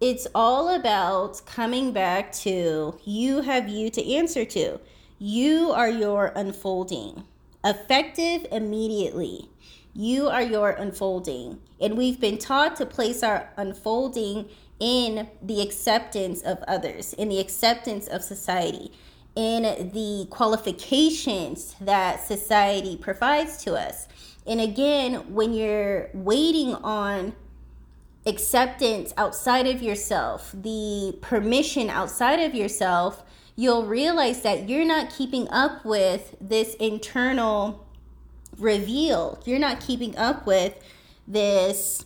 it's 0.01 0.27
all 0.35 0.75
about 0.75 1.45
coming 1.47 1.93
back 1.93 2.33
to 2.33 2.99
you 3.05 3.41
have 3.43 3.69
you 3.69 3.91
to 3.91 4.13
answer 4.15 4.45
to. 4.45 4.81
You 5.19 5.71
are 5.71 5.89
your 5.89 6.33
unfolding. 6.35 7.25
Effective 7.65 8.47
immediately. 8.51 9.49
You 9.95 10.29
are 10.29 10.43
your 10.43 10.71
unfolding. 10.71 11.61
And 11.81 11.99
we've 11.99 12.21
been 12.21 12.39
taught 12.39 12.77
to 12.77 12.87
place 12.87 13.23
our 13.23 13.51
unfolding 13.57 14.49
in 14.81 15.29
the 15.43 15.61
acceptance 15.61 16.43
of 16.43 16.59
others, 16.67 17.13
in 17.13 17.29
the 17.29 17.39
acceptance 17.39 18.09
of 18.09 18.23
society, 18.23 18.93
in 19.37 19.91
the 19.93 20.27
qualifications 20.31 21.77
that 21.81 22.27
society 22.27 22.97
provides 22.97 23.63
to 23.65 23.75
us. 23.75 24.09
And 24.47 24.61
again, 24.61 25.35
when 25.35 25.53
you're 25.53 26.09
waiting 26.15 26.75
on 26.75 27.35
acceptance 28.27 29.13
outside 29.17 29.67
of 29.67 29.83
yourself, 29.83 30.53
the 30.55 31.17
permission 31.21 31.91
outside 31.91 32.41
of 32.41 32.55
yourself, 32.55 33.25
you'll 33.57 33.87
realize 33.87 34.43
that 34.43 34.69
you're 34.69 34.87
not 34.87 35.11
keeping 35.11 35.49
up 35.51 35.85
with 35.85 36.35
this 36.41 36.75
internal 36.77 37.87
reveal. 38.59 39.41
You're 39.45 39.59
not 39.59 39.81
keeping 39.81 40.17
up 40.17 40.47
with 40.47 40.75
this 41.27 42.05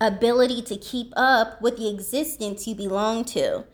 ability 0.00 0.62
to 0.62 0.76
keep 0.76 1.12
up 1.16 1.60
with 1.62 1.76
the 1.76 1.88
existence 1.88 2.66
you 2.66 2.74
belong 2.74 3.24
to. 3.24 3.64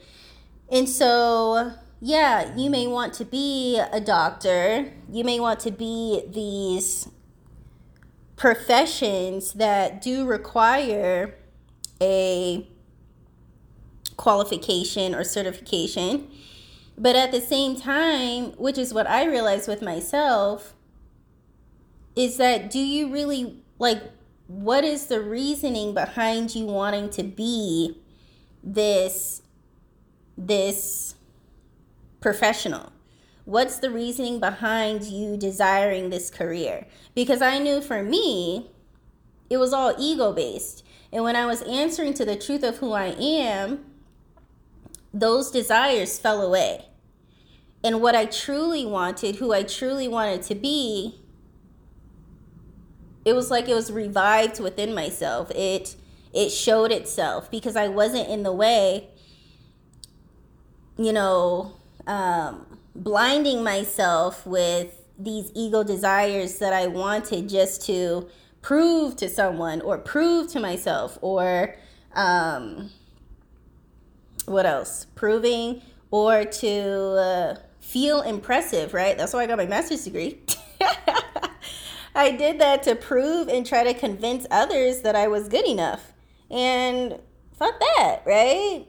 And 0.70 0.88
so, 0.88 1.72
yeah, 2.00 2.54
you 2.56 2.70
may 2.70 2.86
want 2.86 3.14
to 3.14 3.24
be 3.24 3.80
a 3.92 4.00
doctor, 4.00 4.92
you 5.10 5.24
may 5.24 5.40
want 5.40 5.60
to 5.60 5.70
be 5.70 6.22
these 6.28 7.08
professions 8.36 9.52
that 9.54 10.00
do 10.00 10.24
require 10.24 11.34
a 12.00 12.66
qualification 14.16 15.14
or 15.14 15.24
certification. 15.24 16.28
But 16.96 17.16
at 17.16 17.32
the 17.32 17.40
same 17.40 17.76
time, 17.78 18.52
which 18.52 18.78
is 18.78 18.94
what 18.94 19.06
I 19.06 19.24
realized 19.24 19.68
with 19.68 19.82
myself, 19.82 20.74
is 22.20 22.36
that 22.36 22.70
do 22.70 22.78
you 22.78 23.10
really 23.10 23.62
like 23.78 24.02
what 24.46 24.84
is 24.84 25.06
the 25.06 25.22
reasoning 25.22 25.94
behind 25.94 26.54
you 26.54 26.66
wanting 26.66 27.08
to 27.08 27.22
be 27.22 27.96
this 28.62 29.40
this 30.36 31.14
professional? 32.20 32.92
What's 33.46 33.78
the 33.78 33.90
reasoning 33.90 34.38
behind 34.38 35.04
you 35.04 35.38
desiring 35.38 36.10
this 36.10 36.30
career? 36.30 36.86
Because 37.14 37.40
i 37.40 37.58
knew 37.58 37.80
for 37.80 38.02
me 38.02 38.70
it 39.48 39.56
was 39.56 39.72
all 39.72 39.94
ego 39.98 40.30
based 40.30 40.84
and 41.10 41.24
when 41.24 41.36
i 41.36 41.46
was 41.46 41.62
answering 41.62 42.12
to 42.14 42.26
the 42.26 42.36
truth 42.36 42.62
of 42.62 42.76
who 42.76 42.92
i 42.92 43.16
am 43.18 43.82
those 45.12 45.50
desires 45.50 46.18
fell 46.18 46.42
away. 46.42 46.84
And 47.82 48.02
what 48.02 48.14
i 48.14 48.26
truly 48.26 48.84
wanted 48.84 49.36
who 49.36 49.54
i 49.54 49.62
truly 49.62 50.06
wanted 50.06 50.42
to 50.42 50.54
be 50.54 51.19
it 53.24 53.34
was 53.34 53.50
like 53.50 53.68
it 53.68 53.74
was 53.74 53.92
revived 53.92 54.60
within 54.60 54.94
myself. 54.94 55.50
It 55.52 55.96
it 56.32 56.50
showed 56.50 56.92
itself 56.92 57.50
because 57.50 57.76
I 57.76 57.88
wasn't 57.88 58.28
in 58.28 58.42
the 58.44 58.52
way, 58.52 59.08
you 60.96 61.12
know, 61.12 61.72
um, 62.06 62.78
blinding 62.94 63.64
myself 63.64 64.46
with 64.46 64.94
these 65.18 65.50
ego 65.54 65.82
desires 65.82 66.58
that 66.58 66.72
I 66.72 66.86
wanted 66.86 67.48
just 67.48 67.84
to 67.86 68.28
prove 68.62 69.16
to 69.16 69.28
someone 69.28 69.80
or 69.80 69.98
prove 69.98 70.48
to 70.52 70.60
myself 70.60 71.18
or 71.20 71.74
um, 72.14 72.90
what 74.46 74.66
else? 74.66 75.06
Proving 75.14 75.82
or 76.10 76.44
to 76.44 76.70
uh, 76.70 77.54
feel 77.80 78.22
impressive, 78.22 78.94
right? 78.94 79.16
That's 79.16 79.32
why 79.32 79.42
I 79.42 79.46
got 79.46 79.58
my 79.58 79.66
master's 79.66 80.04
degree. 80.04 80.40
I 82.14 82.32
did 82.32 82.58
that 82.60 82.82
to 82.84 82.94
prove 82.94 83.48
and 83.48 83.64
try 83.64 83.84
to 83.84 83.94
convince 83.94 84.46
others 84.50 85.02
that 85.02 85.14
I 85.14 85.28
was 85.28 85.48
good 85.48 85.66
enough. 85.66 86.12
And 86.50 87.18
fuck 87.56 87.78
that, 87.78 88.22
right? 88.26 88.86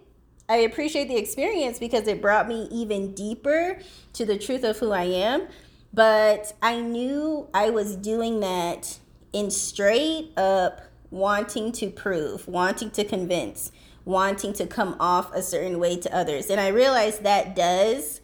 I 0.50 0.58
appreciate 0.58 1.08
the 1.08 1.18
experience 1.18 1.80
because 1.80 2.08
it 2.08 2.22
brought 2.22 2.48
me 2.48 2.68
even 2.72 3.14
deeper 3.14 3.80
to 4.14 4.26
the 4.26 4.38
truth 4.38 4.64
of 4.64 4.78
who 4.80 4.92
I 4.92 5.04
am. 5.04 5.48
But 5.94 6.54
I 6.62 6.80
knew 6.80 7.50
I 7.54 7.70
was 7.70 7.96
doing 7.96 8.40
that 8.40 8.98
in 9.34 9.52
straight 9.52 10.32
up 10.38 10.82
wanting 11.10 11.72
to 11.74 11.90
prove, 11.90 12.48
wanting 12.48 12.90
to 12.92 13.04
convince, 13.04 13.72
wanting 14.06 14.54
to 14.54 14.66
come 14.66 14.96
off 15.00 15.34
a 15.34 15.42
certain 15.42 15.80
way 15.80 15.98
to 15.98 16.16
others. 16.16 16.50
And 16.50 16.60
I 16.60 16.70
realized 16.70 17.24
that 17.24 17.56
does 17.56 18.22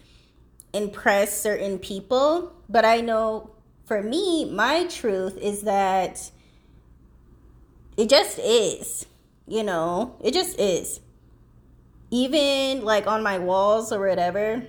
impress 0.73 1.39
certain 1.39 1.77
people, 1.79 2.53
but 2.69 2.85
I 2.85 3.01
know 3.01 3.51
for 3.87 4.03
me, 4.03 4.43
my 4.43 4.85
truth 4.85 5.37
is 5.37 5.61
that 5.61 6.29
it 7.95 8.09
just 8.09 8.37
is. 8.37 9.05
You 9.47 9.63
know, 9.63 10.17
it 10.21 10.33
just 10.33 10.59
is. 10.59 10.99
Even 12.11 12.83
like 12.83 13.07
on 13.07 13.23
my 13.23 13.39
walls 13.39 13.93
or 13.93 14.05
whatever, 14.05 14.63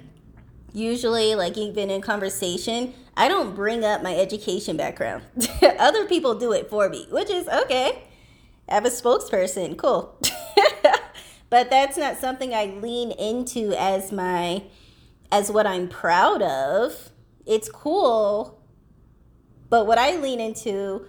usually, 0.73 1.35
like 1.35 1.59
even 1.59 1.91
in 1.91 2.01
conversation, 2.01 2.95
I 3.17 3.27
don't 3.27 3.57
bring 3.57 3.85
up 3.85 4.05
my 4.05 4.17
education 4.17 4.77
background. 4.77 5.25
Other 5.79 6.07
people 6.07 6.37
do 6.37 6.53
it 6.53 6.71
for 6.71 6.89
me, 6.89 7.09
which 7.11 7.29
is 7.29 7.49
okay. 7.49 8.05
I 8.69 8.75
have 8.75 8.85
a 8.85 8.91
spokesperson, 8.91 9.77
cool. 9.77 10.17
but 11.51 11.71
that's 11.71 11.97
not 11.97 12.19
something 12.19 12.55
I 12.55 12.67
lean 12.67 13.11
into 13.11 13.73
as 13.77 14.13
my 14.13 14.63
as 15.33 15.51
what 15.51 15.67
I'm 15.67 15.89
proud 15.89 16.41
of. 16.41 17.11
It's 17.47 17.69
cool, 17.69 18.58
but 19.71 19.87
what 19.87 19.99
I 19.99 20.17
lean 20.17 20.41
into 20.41 21.07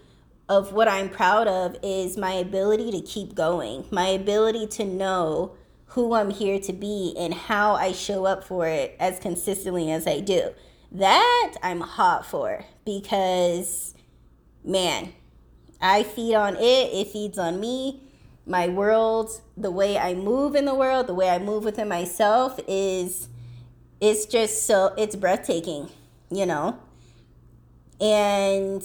of 0.50 0.74
what 0.74 0.88
I'm 0.88 1.10
proud 1.10 1.48
of 1.48 1.78
is 1.84 2.18
my 2.18 2.34
ability 2.34 2.92
to 2.92 3.02
keep 3.02 3.36
going, 3.36 3.86
my 3.92 4.08
ability 4.08 4.68
to 4.68 4.86
know 4.86 5.56
who 5.88 6.14
I'm 6.14 6.32
here 6.32 6.60
to 6.60 6.74
be 6.74 7.14
and 7.18 7.34
how 7.34 7.74
I 7.74 7.92
show 7.92 8.26
up 8.26 8.44
for 8.44 8.68
it 8.68 8.96
as 9.00 9.20
consistently 9.20 9.92
as 9.92 10.08
I 10.08 10.20
do. 10.20 10.52
That 10.92 11.56
I'm 11.62 11.82
hot 11.82 12.26
for 12.26 12.66
because, 12.84 13.94
man, 14.64 15.14
I 15.80 16.04
feed 16.04 16.36
on 16.36 16.56
it, 16.56 16.60
it 16.94 17.08
feeds 17.08 17.38
on 17.38 17.60
me. 17.60 18.04
My 18.46 18.68
world, 18.68 19.42
the 19.56 19.70
way 19.70 19.98
I 19.98 20.16
move 20.16 20.56
in 20.56 20.66
the 20.66 20.74
world, 20.74 21.06
the 21.06 21.14
way 21.14 21.30
I 21.30 21.38
move 21.38 21.64
within 21.64 21.88
myself 21.88 22.60
is 22.68 23.30
it's 24.02 24.26
just 24.26 24.66
so 24.66 24.94
it's 24.98 25.16
breathtaking, 25.16 25.90
you 26.32 26.48
know? 26.48 26.80
And 28.00 28.84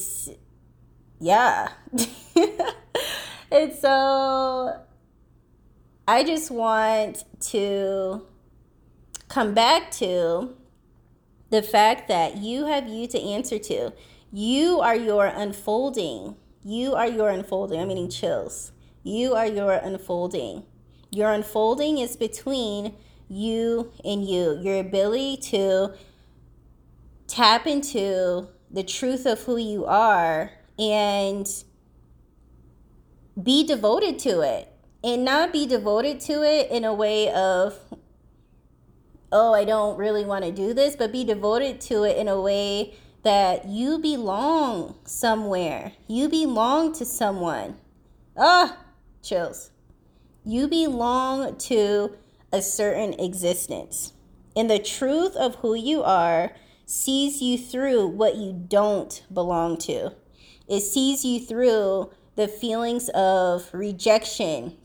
yeah. 1.20 1.68
and 3.50 3.72
so 3.72 4.80
I 6.06 6.24
just 6.24 6.50
want 6.50 7.24
to 7.50 8.26
come 9.28 9.54
back 9.54 9.90
to 9.92 10.54
the 11.50 11.62
fact 11.62 12.08
that 12.08 12.38
you 12.38 12.66
have 12.66 12.88
you 12.88 13.06
to 13.08 13.20
answer 13.20 13.58
to. 13.58 13.92
You 14.32 14.80
are 14.80 14.96
your 14.96 15.26
unfolding. 15.26 16.36
You 16.64 16.94
are 16.94 17.06
your 17.06 17.30
unfolding. 17.30 17.80
I'm 17.80 17.88
getting 17.88 18.10
chills. 18.10 18.72
You 19.02 19.34
are 19.34 19.46
your 19.46 19.72
unfolding. 19.72 20.64
Your 21.10 21.30
unfolding 21.32 21.98
is 21.98 22.16
between 22.16 22.94
you 23.28 23.92
and 24.04 24.28
you. 24.28 24.58
Your 24.60 24.80
ability 24.80 25.36
to 25.50 25.94
tap 27.26 27.66
into 27.66 28.48
the 28.74 28.82
truth 28.82 29.24
of 29.24 29.42
who 29.44 29.56
you 29.56 29.86
are 29.86 30.50
and 30.78 31.48
be 33.40 33.66
devoted 33.66 34.18
to 34.20 34.40
it. 34.40 34.68
And 35.02 35.24
not 35.24 35.52
be 35.52 35.66
devoted 35.66 36.20
to 36.20 36.42
it 36.42 36.70
in 36.70 36.84
a 36.84 36.94
way 36.94 37.30
of 37.30 37.78
oh 39.30 39.52
i 39.52 39.64
don't 39.64 39.98
really 39.98 40.24
want 40.24 40.44
to 40.44 40.52
do 40.52 40.72
this 40.72 40.96
but 40.96 41.12
be 41.12 41.24
devoted 41.24 41.78
to 41.78 42.04
it 42.04 42.16
in 42.16 42.26
a 42.26 42.40
way 42.40 42.94
that 43.24 43.66
you 43.66 43.98
belong 43.98 44.94
somewhere. 45.04 45.92
You 46.06 46.28
belong 46.28 46.92
to 46.94 47.04
someone. 47.04 47.76
Ah 48.36 48.76
chills. 49.22 49.70
You 50.44 50.68
belong 50.68 51.56
to 51.56 52.16
a 52.52 52.60
certain 52.60 53.14
existence. 53.14 54.12
And 54.54 54.70
the 54.70 54.78
truth 54.78 55.34
of 55.36 55.56
who 55.56 55.74
you 55.74 56.02
are 56.02 56.52
sees 56.86 57.40
you 57.40 57.56
through 57.58 58.06
what 58.06 58.36
you 58.36 58.52
don't 58.52 59.22
belong 59.32 59.76
to 59.76 60.12
it 60.68 60.80
sees 60.80 61.24
you 61.24 61.40
through 61.40 62.10
the 62.36 62.48
feelings 62.48 63.08
of 63.10 63.68
rejection 63.72 64.76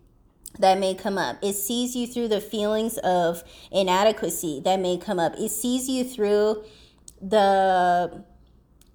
that 0.60 0.78
may 0.78 0.94
come 0.94 1.18
up. 1.18 1.38
It 1.42 1.54
sees 1.54 1.96
you 1.96 2.06
through 2.06 2.28
the 2.28 2.42
feelings 2.42 2.98
of 2.98 3.44
inadequacy 3.72 4.62
that 4.66 4.80
may 4.80 4.98
come 4.98 5.20
up. 5.20 5.34
It 5.38 5.50
sees 5.50 5.88
you 5.88 6.04
through 6.04 6.64
the 7.22 8.24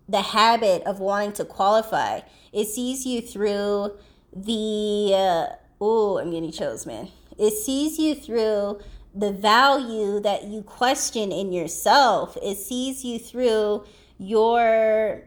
the 0.07 0.21
habit 0.21 0.83
of 0.83 1.01
wanting 1.01 1.33
to 1.33 1.45
qualify. 1.47 2.21
It 2.53 2.67
sees 2.67 3.07
you 3.07 3.23
through 3.23 3.97
the 4.35 5.13
uh, 5.15 5.47
oh, 5.81 6.19
I'm 6.19 6.31
getting 6.31 6.53
chills, 6.53 6.85
man. 6.85 7.09
It 7.39 7.53
sees 7.53 7.99
you 7.99 8.15
through 8.15 8.81
the 9.15 9.33
value 9.33 10.21
that 10.21 10.45
you 10.45 10.63
question 10.63 11.31
in 11.31 11.53
yourself. 11.53 12.37
It 12.43 12.57
sees 12.57 13.05
you 13.05 13.19
through 13.19 13.85
your 14.19 15.23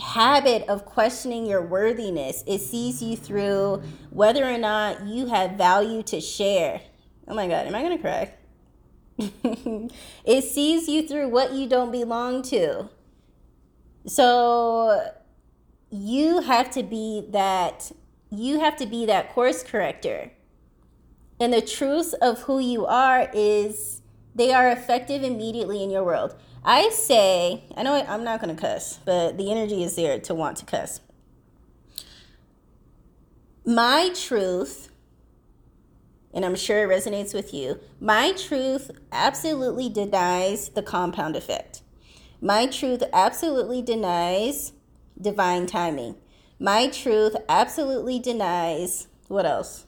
habit 0.00 0.68
of 0.68 0.84
questioning 0.84 1.46
your 1.46 1.62
worthiness. 1.62 2.42
It 2.46 2.60
sees 2.60 3.02
you 3.02 3.16
through 3.16 3.82
whether 4.10 4.44
or 4.44 4.58
not 4.58 5.06
you 5.06 5.26
have 5.26 5.52
value 5.52 6.02
to 6.04 6.20
share. 6.20 6.80
Oh 7.28 7.34
my 7.34 7.46
God, 7.46 7.66
am 7.66 7.74
I 7.74 7.82
going 7.82 7.96
to 7.96 8.02
cry? 8.02 8.34
it 10.24 10.44
sees 10.44 10.88
you 10.88 11.06
through 11.06 11.28
what 11.28 11.52
you 11.52 11.68
don't 11.68 11.92
belong 11.92 12.42
to. 12.42 12.88
So 14.06 15.12
you 15.90 16.40
have 16.40 16.70
to 16.72 16.82
be 16.82 17.26
that 17.30 17.92
you 18.30 18.58
have 18.58 18.76
to 18.76 18.86
be 18.86 19.06
that 19.06 19.32
course 19.32 19.62
corrector. 19.62 20.32
And 21.40 21.52
the 21.52 21.62
truth 21.62 22.14
of 22.22 22.40
who 22.42 22.58
you 22.58 22.86
are 22.86 23.28
is 23.34 24.00
they 24.34 24.52
are 24.52 24.70
effective 24.70 25.22
immediately 25.22 25.82
in 25.82 25.90
your 25.90 26.04
world. 26.04 26.34
I 26.64 26.88
say, 26.90 27.64
I 27.76 27.82
know 27.82 27.94
I'm 27.94 28.24
not 28.24 28.40
going 28.40 28.54
to 28.54 28.60
cuss, 28.60 28.98
but 29.04 29.36
the 29.36 29.50
energy 29.50 29.84
is 29.84 29.96
there 29.96 30.18
to 30.20 30.34
want 30.34 30.56
to 30.58 30.64
cuss. 30.64 31.00
My 33.66 34.10
truth, 34.14 34.90
and 36.32 36.44
I'm 36.44 36.56
sure 36.56 36.84
it 36.84 36.94
resonates 36.94 37.34
with 37.34 37.52
you, 37.52 37.80
my 38.00 38.32
truth 38.32 38.90
absolutely 39.12 39.88
denies 39.88 40.70
the 40.70 40.82
compound 40.82 41.36
effect. 41.36 41.82
My 42.40 42.66
truth 42.66 43.02
absolutely 43.12 43.82
denies 43.82 44.72
divine 45.20 45.66
timing. 45.66 46.16
My 46.58 46.88
truth 46.88 47.36
absolutely 47.48 48.18
denies 48.18 49.08
what 49.28 49.46
else? 49.46 49.86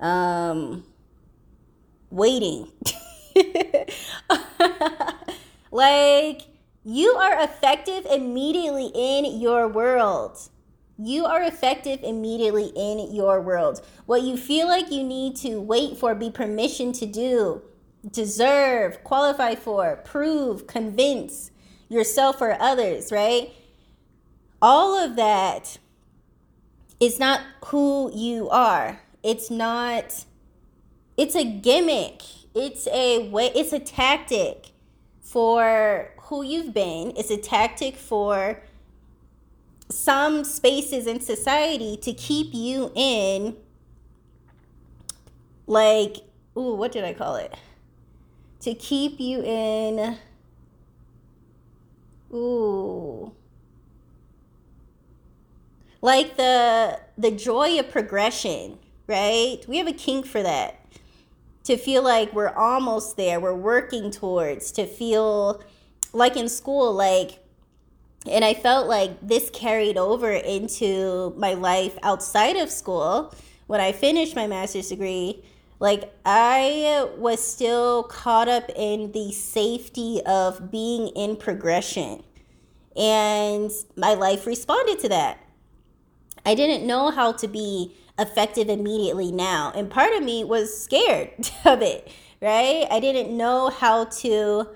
Um, 0.00 0.84
waiting. 2.10 2.68
Like, 5.70 6.42
you 6.84 7.10
are 7.12 7.42
effective 7.42 8.04
immediately 8.06 8.90
in 8.94 9.40
your 9.40 9.68
world. 9.68 10.38
You 10.98 11.24
are 11.24 11.42
effective 11.42 12.02
immediately 12.02 12.72
in 12.76 13.14
your 13.14 13.40
world. 13.40 13.80
What 14.06 14.22
you 14.22 14.36
feel 14.36 14.66
like 14.66 14.90
you 14.90 15.04
need 15.04 15.36
to 15.36 15.60
wait 15.60 15.96
for, 15.96 16.14
be 16.14 16.30
permission 16.30 16.92
to 16.94 17.06
do, 17.06 17.62
deserve, 18.10 19.02
qualify 19.04 19.54
for, 19.54 19.96
prove, 20.04 20.66
convince 20.66 21.50
yourself 21.88 22.40
or 22.40 22.60
others, 22.60 23.12
right? 23.12 23.52
All 24.60 24.98
of 24.98 25.16
that 25.16 25.78
is 26.98 27.18
not 27.18 27.40
who 27.66 28.10
you 28.14 28.50
are. 28.50 29.00
It's 29.22 29.50
not, 29.50 30.24
it's 31.16 31.36
a 31.36 31.44
gimmick. 31.44 32.22
It's 32.54 32.86
a 32.88 33.28
way, 33.28 33.52
it's 33.54 33.72
a 33.72 33.78
tactic 33.78 34.72
for 35.20 36.10
who 36.22 36.42
you've 36.42 36.74
been. 36.74 37.12
It's 37.16 37.30
a 37.30 37.36
tactic 37.36 37.96
for 37.96 38.62
some 39.90 40.44
spaces 40.44 41.06
in 41.06 41.20
society 41.20 41.96
to 41.96 42.12
keep 42.12 42.54
you 42.54 42.92
in 42.94 43.56
like 45.66 46.18
ooh 46.56 46.74
what 46.74 46.92
did 46.92 47.04
i 47.04 47.12
call 47.12 47.36
it 47.36 47.54
to 48.60 48.72
keep 48.74 49.18
you 49.18 49.42
in 49.42 50.16
ooh 52.32 53.32
like 56.00 56.36
the 56.36 57.00
the 57.18 57.30
joy 57.30 57.78
of 57.78 57.90
progression 57.90 58.78
right 59.10 59.66
we 59.68 59.76
have 59.76 59.86
a 59.86 59.92
kink 59.92 60.24
for 60.24 60.42
that 60.42 60.80
to 61.64 61.76
feel 61.76 62.02
like 62.02 62.32
we're 62.32 62.54
almost 62.54 63.16
there, 63.16 63.38
we're 63.38 63.54
working 63.54 64.10
towards, 64.10 64.72
to 64.72 64.86
feel 64.86 65.62
like 66.12 66.36
in 66.36 66.48
school, 66.48 66.92
like, 66.92 67.38
and 68.28 68.44
I 68.44 68.54
felt 68.54 68.88
like 68.88 69.20
this 69.22 69.50
carried 69.50 69.96
over 69.96 70.32
into 70.32 71.34
my 71.36 71.54
life 71.54 71.96
outside 72.02 72.56
of 72.56 72.70
school 72.70 73.34
when 73.66 73.80
I 73.80 73.92
finished 73.92 74.34
my 74.34 74.46
master's 74.46 74.88
degree. 74.88 75.44
Like, 75.78 76.12
I 76.26 77.08
was 77.16 77.42
still 77.42 78.02
caught 78.02 78.48
up 78.48 78.68
in 78.76 79.12
the 79.12 79.32
safety 79.32 80.20
of 80.26 80.70
being 80.70 81.08
in 81.08 81.36
progression. 81.36 82.22
And 82.96 83.70
my 83.96 84.14
life 84.14 84.46
responded 84.46 84.98
to 85.00 85.08
that. 85.10 85.38
I 86.44 86.54
didn't 86.54 86.86
know 86.86 87.10
how 87.10 87.32
to 87.32 87.48
be 87.48 87.94
effective 88.20 88.68
immediately 88.68 89.32
now. 89.32 89.72
And 89.74 89.90
part 89.90 90.12
of 90.12 90.22
me 90.22 90.44
was 90.44 90.82
scared 90.82 91.50
of 91.64 91.82
it, 91.82 92.10
right? 92.40 92.86
I 92.90 93.00
didn't 93.00 93.36
know 93.36 93.70
how 93.70 94.04
to 94.04 94.68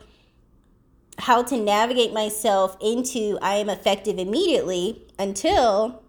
how 1.16 1.44
to 1.44 1.56
navigate 1.56 2.12
myself 2.12 2.76
into 2.80 3.38
I 3.40 3.54
am 3.56 3.68
effective 3.68 4.18
immediately 4.18 5.06
until 5.16 6.02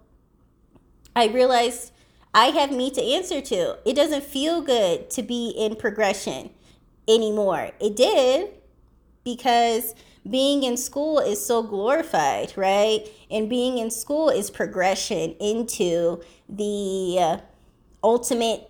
I 1.16 1.28
realized 1.28 1.92
I 2.34 2.48
have 2.48 2.72
me 2.72 2.90
to 2.92 3.02
answer 3.02 3.40
to. 3.40 3.78
It 3.86 3.96
doesn't 3.96 4.24
feel 4.24 4.62
good 4.62 5.10
to 5.12 5.22
be 5.22 5.50
in 5.50 5.76
progression 5.76 6.50
anymore. 7.08 7.72
It 7.80 7.96
did 7.96 8.50
because 9.24 9.96
being 10.30 10.64
in 10.64 10.78
school 10.78 11.20
is 11.20 11.46
so 11.46 11.62
glorified, 11.62 12.54
right? 12.56 13.08
And 13.30 13.50
being 13.50 13.78
in 13.78 13.92
school 13.92 14.30
is 14.30 14.50
progression 14.50 15.36
into 15.40 16.22
the 16.50 17.18
uh, 17.20 17.38
ultimate 18.04 18.70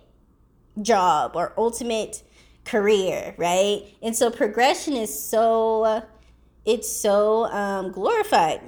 job 0.82 1.32
or 1.34 1.54
ultimate 1.56 2.22
career, 2.64 3.34
right? 3.38 3.82
And 4.02 4.14
so 4.14 4.30
progression 4.30 4.94
is 4.94 5.18
so 5.18 5.84
uh, 5.84 6.00
it's 6.64 6.90
so 6.90 7.44
um, 7.46 7.92
glorified. 7.92 8.60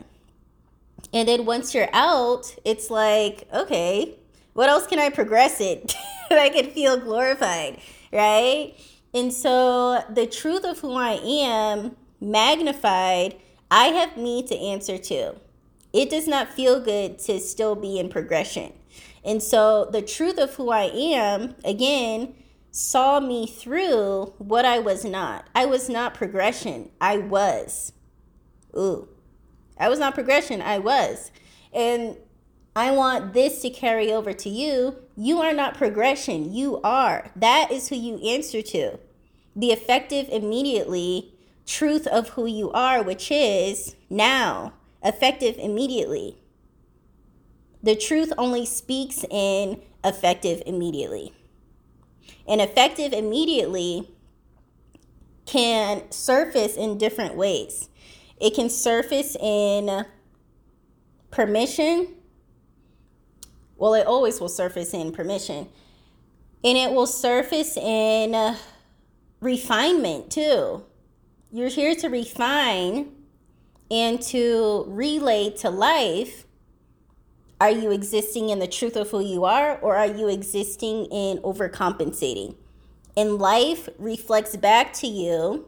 And 1.12 1.28
then 1.28 1.44
once 1.44 1.74
you're 1.74 1.88
out, 1.92 2.54
it's 2.64 2.90
like, 2.90 3.48
okay, 3.52 4.14
what 4.52 4.68
else 4.68 4.86
can 4.86 4.98
I 4.98 5.10
progress 5.10 5.60
it 5.60 5.94
I 6.30 6.48
can 6.50 6.70
feel 6.70 6.96
glorified, 6.96 7.80
right? 8.12 8.74
And 9.14 9.32
so 9.32 10.02
the 10.10 10.26
truth 10.26 10.64
of 10.64 10.78
who 10.78 10.94
I 10.94 11.12
am 11.24 11.96
magnified, 12.20 13.36
I 13.70 13.86
have 13.86 14.16
me 14.16 14.42
to 14.44 14.56
answer 14.56 14.98
to. 14.98 15.34
It 15.92 16.10
does 16.10 16.26
not 16.26 16.52
feel 16.52 16.80
good 16.80 17.18
to 17.20 17.40
still 17.40 17.74
be 17.74 17.98
in 17.98 18.08
progression. 18.08 18.72
And 19.24 19.42
so 19.42 19.88
the 19.90 20.02
truth 20.02 20.38
of 20.38 20.54
who 20.54 20.70
I 20.70 20.84
am, 20.94 21.54
again, 21.64 22.34
saw 22.70 23.20
me 23.20 23.46
through 23.46 24.34
what 24.38 24.64
I 24.64 24.78
was 24.78 25.04
not. 25.04 25.48
I 25.54 25.66
was 25.66 25.88
not 25.88 26.14
progression. 26.14 26.90
I 27.00 27.18
was. 27.18 27.92
Ooh. 28.76 29.08
I 29.78 29.88
was 29.88 29.98
not 29.98 30.14
progression. 30.14 30.60
I 30.60 30.78
was. 30.78 31.30
And 31.72 32.16
I 32.76 32.90
want 32.90 33.32
this 33.32 33.60
to 33.62 33.70
carry 33.70 34.12
over 34.12 34.32
to 34.32 34.48
you. 34.48 34.96
You 35.16 35.40
are 35.40 35.52
not 35.52 35.76
progression. 35.76 36.52
You 36.52 36.80
are. 36.82 37.30
That 37.34 37.70
is 37.72 37.88
who 37.88 37.96
you 37.96 38.18
answer 38.18 38.62
to. 38.62 38.98
The 39.56 39.72
effective 39.72 40.28
immediately 40.28 41.34
truth 41.68 42.06
of 42.06 42.30
who 42.30 42.46
you 42.46 42.72
are, 42.72 43.02
which 43.02 43.30
is 43.30 43.94
now, 44.08 44.72
effective 45.04 45.56
immediately. 45.58 46.38
The 47.82 47.94
truth 47.94 48.32
only 48.38 48.66
speaks 48.66 49.24
in 49.30 49.80
effective 50.02 50.62
immediately. 50.66 51.32
And 52.48 52.60
effective 52.60 53.12
immediately 53.12 54.08
can 55.44 56.10
surface 56.10 56.76
in 56.76 56.98
different 56.98 57.36
ways. 57.36 57.90
It 58.40 58.54
can 58.54 58.70
surface 58.70 59.36
in 59.36 60.06
permission. 61.30 62.14
Well, 63.76 63.94
it 63.94 64.06
always 64.06 64.40
will 64.40 64.48
surface 64.48 64.94
in 64.94 65.12
permission. 65.12 65.68
And 66.64 66.78
it 66.78 66.90
will 66.90 67.06
surface 67.06 67.76
in 67.76 68.56
refinement 69.40 70.30
too. 70.30 70.84
You're 71.50 71.68
here 71.68 71.94
to 71.94 72.08
refine 72.08 73.12
and 73.90 74.20
to 74.22 74.84
relay 74.86 75.50
to 75.58 75.70
life 75.70 76.44
are 77.60 77.70
you 77.70 77.90
existing 77.90 78.50
in 78.50 78.60
the 78.60 78.68
truth 78.68 78.94
of 78.94 79.10
who 79.10 79.20
you 79.20 79.44
are, 79.44 79.78
or 79.78 79.96
are 79.96 80.06
you 80.06 80.28
existing 80.28 81.06
in 81.06 81.38
overcompensating? 81.38 82.54
And 83.16 83.38
life 83.38 83.88
reflects 83.98 84.56
back 84.56 84.92
to 84.94 85.08
you 85.08 85.66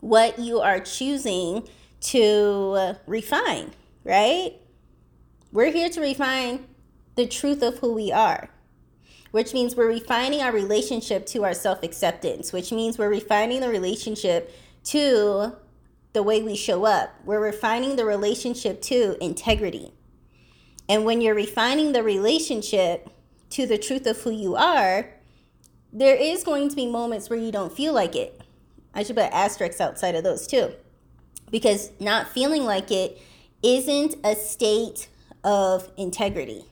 what 0.00 0.38
you 0.38 0.60
are 0.60 0.78
choosing 0.78 1.66
to 2.00 2.96
refine, 3.06 3.70
right? 4.04 4.56
We're 5.52 5.72
here 5.72 5.88
to 5.88 6.00
refine 6.02 6.66
the 7.14 7.26
truth 7.26 7.62
of 7.62 7.78
who 7.78 7.94
we 7.94 8.12
are, 8.12 8.50
which 9.30 9.54
means 9.54 9.74
we're 9.74 9.88
refining 9.88 10.42
our 10.42 10.52
relationship 10.52 11.24
to 11.26 11.44
our 11.44 11.54
self 11.54 11.82
acceptance, 11.82 12.52
which 12.52 12.72
means 12.72 12.98
we're 12.98 13.08
refining 13.08 13.60
the 13.60 13.70
relationship 13.70 14.52
to 14.84 15.56
the 16.12 16.22
way 16.22 16.42
we 16.42 16.56
show 16.56 16.84
up. 16.84 17.14
We're 17.24 17.40
refining 17.40 17.96
the 17.96 18.04
relationship 18.04 18.82
to 18.82 19.16
integrity. 19.22 19.92
And 20.88 21.04
when 21.04 21.20
you're 21.20 21.34
refining 21.34 21.92
the 21.92 22.02
relationship 22.02 23.08
to 23.50 23.66
the 23.66 23.78
truth 23.78 24.06
of 24.06 24.20
who 24.20 24.30
you 24.30 24.56
are, 24.56 25.10
there 25.92 26.16
is 26.16 26.42
going 26.42 26.68
to 26.68 26.76
be 26.76 26.86
moments 26.86 27.30
where 27.30 27.38
you 27.38 27.52
don't 27.52 27.72
feel 27.72 27.92
like 27.92 28.16
it. 28.16 28.40
I 28.94 29.02
should 29.02 29.16
put 29.16 29.32
asterisks 29.32 29.80
outside 29.80 30.14
of 30.14 30.24
those 30.24 30.46
too. 30.46 30.72
Because 31.50 31.90
not 32.00 32.28
feeling 32.28 32.64
like 32.64 32.90
it 32.90 33.20
isn't 33.62 34.14
a 34.24 34.34
state 34.34 35.08
of 35.44 35.90
integrity. 35.96 36.64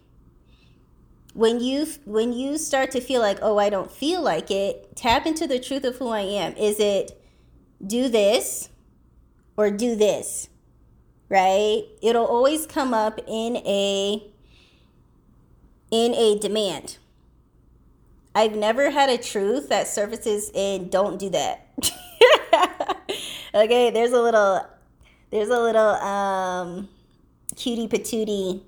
When 1.34 1.60
you 1.60 1.86
when 2.04 2.32
you 2.32 2.58
start 2.58 2.90
to 2.92 3.00
feel 3.00 3.20
like, 3.20 3.38
"Oh, 3.42 3.58
I 3.58 3.70
don't 3.70 3.90
feel 3.90 4.22
like 4.22 4.50
it," 4.50 4.96
tap 4.96 5.26
into 5.26 5.46
the 5.46 5.60
truth 5.60 5.84
of 5.84 5.96
who 5.96 6.08
I 6.08 6.22
am. 6.22 6.56
Is 6.56 6.80
it 6.80 7.17
do 7.84 8.08
this 8.08 8.68
or 9.56 9.70
do 9.70 9.96
this? 9.96 10.48
right? 11.28 11.82
It'll 12.02 12.24
always 12.24 12.66
come 12.66 12.94
up 12.94 13.20
in 13.26 13.56
a 13.58 14.22
in 15.90 16.14
a 16.14 16.38
demand. 16.38 16.98
I've 18.34 18.54
never 18.54 18.90
had 18.90 19.08
a 19.08 19.18
truth 19.18 19.68
that 19.68 19.88
surfaces 19.88 20.50
in 20.54 20.88
don't 20.88 21.18
do 21.18 21.30
that. 21.30 21.66
okay, 23.54 23.90
there's 23.90 24.12
a 24.12 24.20
little 24.20 24.66
there's 25.30 25.48
a 25.48 25.60
little 25.60 25.94
um 25.94 26.88
cutie 27.56 27.88
patootie 27.88 28.62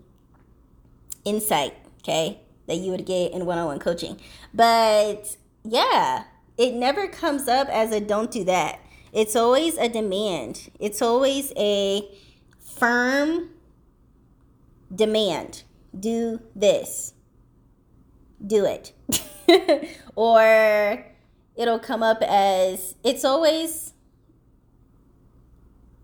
insight, 1.24 1.74
okay, 2.02 2.40
that 2.66 2.76
you 2.76 2.90
would 2.90 3.06
get 3.06 3.32
in 3.32 3.46
one-on-one 3.46 3.78
coaching. 3.78 4.18
But 4.52 5.36
yeah, 5.64 6.24
it 6.56 6.74
never 6.74 7.06
comes 7.06 7.48
up 7.48 7.68
as 7.68 7.92
a 7.92 8.00
don't 8.00 8.30
do 8.30 8.44
that. 8.44 8.80
It's 9.12 9.34
always 9.34 9.76
a 9.76 9.88
demand. 9.88 10.70
It's 10.78 11.02
always 11.02 11.52
a 11.56 12.08
firm 12.60 13.50
demand 14.94 15.64
do 15.98 16.40
this, 16.54 17.14
do 18.44 18.64
it. 18.64 18.92
or 20.14 21.06
it'll 21.56 21.78
come 21.78 22.02
up 22.02 22.22
as 22.22 22.94
it's 23.02 23.24
always, 23.24 23.92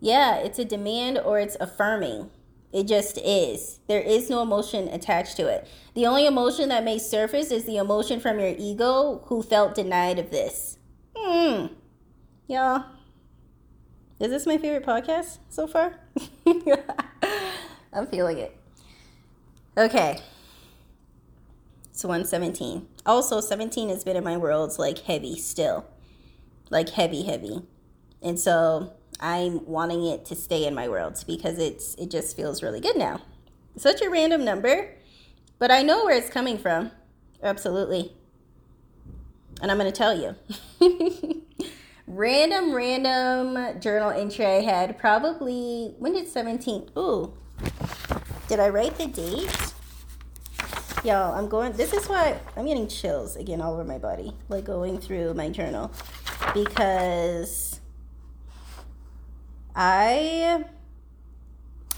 yeah, 0.01 0.37
it's 0.37 0.59
a 0.59 0.65
demand 0.65 1.19
or 1.19 1.39
it's 1.39 1.57
affirming. 1.61 2.31
It 2.73 2.89
just 2.89 3.17
is. 3.19 3.79
There 3.87 4.01
is 4.01 4.29
no 4.29 4.43
emotion 4.43 4.89
attached 4.89 5.37
to 5.37 5.47
it. 5.47 5.67
The 5.95 6.05
only 6.07 6.27
emotion 6.27 6.69
that 6.69 6.85
may 6.85 6.99
surface 6.99 7.51
is 7.51 7.65
the 7.65 7.79
emotion 7.79 8.21
from 8.21 8.39
your 8.39 8.55
ego 8.59 9.23
who 9.27 9.43
felt 9.43 9.75
denied 9.75 10.19
of 10.19 10.31
this. 10.31 10.77
Hmm. 11.17 11.67
Yeah. 12.49 12.83
Is 14.19 14.31
this 14.31 14.47
my 14.47 14.57
favorite 14.57 14.87
podcast 14.87 15.39
so 15.51 15.67
far? 15.67 16.01
I'm 17.93 18.07
feeling 18.07 18.39
it. 18.39 18.57
Okay. 19.77 20.21
So 21.93 22.09
117. 22.09 22.89
Also, 23.05 23.41
17 23.41 23.91
has 23.91 24.05
been 24.05 24.17
in 24.17 24.25
my 24.25 24.39
worlds 24.39 24.79
like 24.79 25.01
heavy 25.01 25.37
still. 25.39 25.87
Like 26.71 26.91
heavy, 26.91 27.25
heavy. 27.25 27.63
And 28.23 28.41
so 28.41 28.95
I'm 29.21 29.67
wanting 29.67 30.07
it 30.07 30.25
to 30.27 30.35
stay 30.35 30.67
in 30.67 30.75
my 30.75 30.89
worlds 30.89 31.23
because 31.23 31.59
it's 31.59 31.95
it 31.97 32.11
just 32.11 32.37
feels 32.37 32.63
really 32.63 32.81
good 32.81 32.97
now. 32.97 33.21
Such 33.77 34.01
a 34.01 34.09
random 34.09 34.45
number, 34.45 34.95
but 35.59 35.71
I 35.71 35.83
know 35.83 36.07
where 36.07 36.17
it's 36.17 36.31
coming 36.31 36.57
from. 36.57 36.91
Absolutely. 37.43 38.15
And 39.61 39.71
I'm 39.71 39.79
going 39.79 39.93
to 39.93 39.97
tell 39.97 40.19
you. 40.19 40.37
random, 42.07 42.75
random 42.75 43.81
journal 43.81 44.11
entry 44.11 44.47
I 44.47 44.61
had 44.61 44.99
probably, 44.99 45.95
when 45.99 46.13
did 46.13 46.29
17? 46.29 46.91
Ooh, 46.97 47.33
did 48.49 48.61
I 48.61 48.69
write 48.69 48.97
the 48.97 49.07
date? 49.07 49.73
Y'all, 51.05 51.35
I'm 51.35 51.49
going, 51.49 51.73
this 51.73 51.93
is 51.93 52.09
why 52.09 52.41
I'm 52.57 52.67
getting 52.67 52.89
chills 52.89 53.37
again 53.37 53.61
all 53.61 53.75
over 53.75 53.85
my 53.85 53.99
body, 53.99 54.33
like 54.49 54.65
going 54.65 54.99
through 54.99 55.35
my 55.35 55.49
journal 55.49 55.93
because 56.55 57.81
I, 59.75 60.65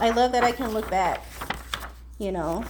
I 0.00 0.10
love 0.10 0.32
that 0.32 0.44
I 0.44 0.52
can 0.52 0.72
look 0.72 0.90
back, 0.90 1.24
you 2.18 2.32
know. 2.32 2.64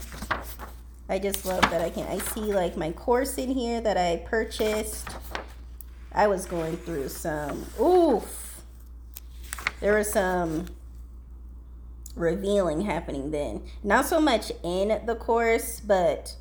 I 1.08 1.18
just 1.18 1.46
love 1.46 1.62
that 1.70 1.80
I 1.80 1.88
can, 1.88 2.06
I 2.06 2.18
see 2.18 2.52
like 2.52 2.76
my 2.76 2.92
course 2.92 3.38
in 3.38 3.50
here 3.50 3.80
that 3.80 3.96
I 3.96 4.22
purchased 4.26 5.08
I 6.12 6.26
was 6.26 6.46
going 6.46 6.76
through 6.78 7.08
some, 7.08 7.66
oof. 7.80 8.62
There 9.80 9.96
was 9.96 10.12
some 10.12 10.66
revealing 12.16 12.82
happening 12.82 13.30
then. 13.30 13.62
Not 13.82 14.06
so 14.06 14.20
much 14.20 14.50
in 14.62 15.00
the 15.06 15.14
course, 15.14 15.80
but 15.80 16.34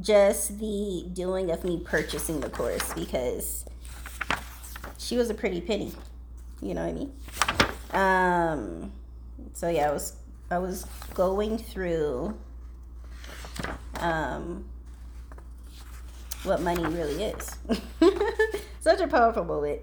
just 0.00 0.58
the 0.58 1.06
doing 1.12 1.50
of 1.50 1.64
me 1.64 1.80
purchasing 1.84 2.40
the 2.40 2.50
course 2.50 2.92
because 2.94 3.64
she 4.98 5.16
was 5.16 5.30
a 5.30 5.34
pretty 5.34 5.60
penny. 5.60 5.92
You 6.60 6.74
know 6.74 6.84
what 6.84 6.90
I 6.90 6.92
mean? 6.92 7.12
Um, 7.92 8.92
so 9.52 9.68
yeah, 9.68 9.88
I 9.88 9.92
was 9.92 10.16
I 10.50 10.58
was 10.58 10.84
going 11.14 11.58
through 11.58 12.36
um, 14.00 14.64
what 16.42 16.60
money 16.60 16.84
really 16.84 17.24
is. 17.24 17.56
Such 18.84 19.00
a 19.00 19.08
powerful 19.08 19.46
moment. 19.46 19.80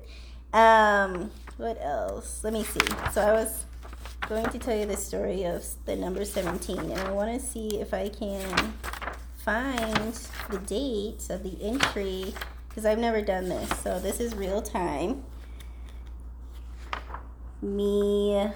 Um, 0.54 1.32
what 1.58 1.80
else? 1.82 2.44
Let 2.44 2.54
me 2.54 2.64
see. 2.64 2.86
So 3.12 3.22
I 3.22 3.34
was 3.34 3.66
going 4.30 4.46
to 4.46 4.60
tell 4.60 4.78
you 4.78 4.86
the 4.86 4.96
story 4.96 5.44
of 5.44 5.66
the 5.86 5.96
number 5.96 6.24
17, 6.24 6.78
and 6.78 6.94
I 6.94 7.10
want 7.10 7.34
to 7.34 7.44
see 7.44 7.80
if 7.80 7.96
I 7.96 8.10
can 8.10 8.76
find 9.38 10.14
the 10.52 10.60
date 10.60 11.26
of 11.32 11.42
the 11.42 11.58
entry 11.64 12.36
because 12.70 12.86
I've 12.86 13.00
never 13.00 13.24
done 13.24 13.50
this. 13.50 13.76
So 13.80 14.00
this 14.00 14.20
is 14.20 14.36
real 14.36 14.62
time. 14.62 15.24
Me 17.60 18.52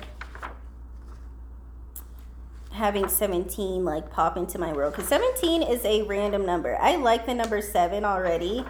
having 2.70 3.08
17 3.08 3.84
like 3.84 4.12
pop 4.12 4.38
into 4.38 4.60
my 4.60 4.74
world 4.74 4.94
because 4.94 5.10
17 5.10 5.64
is 5.64 5.84
a 5.86 6.04
random 6.04 6.46
number. 6.46 6.78
I 6.80 6.98
like 6.98 7.26
the 7.26 7.34
number 7.34 7.64
7 7.64 8.06
already, 8.06 8.64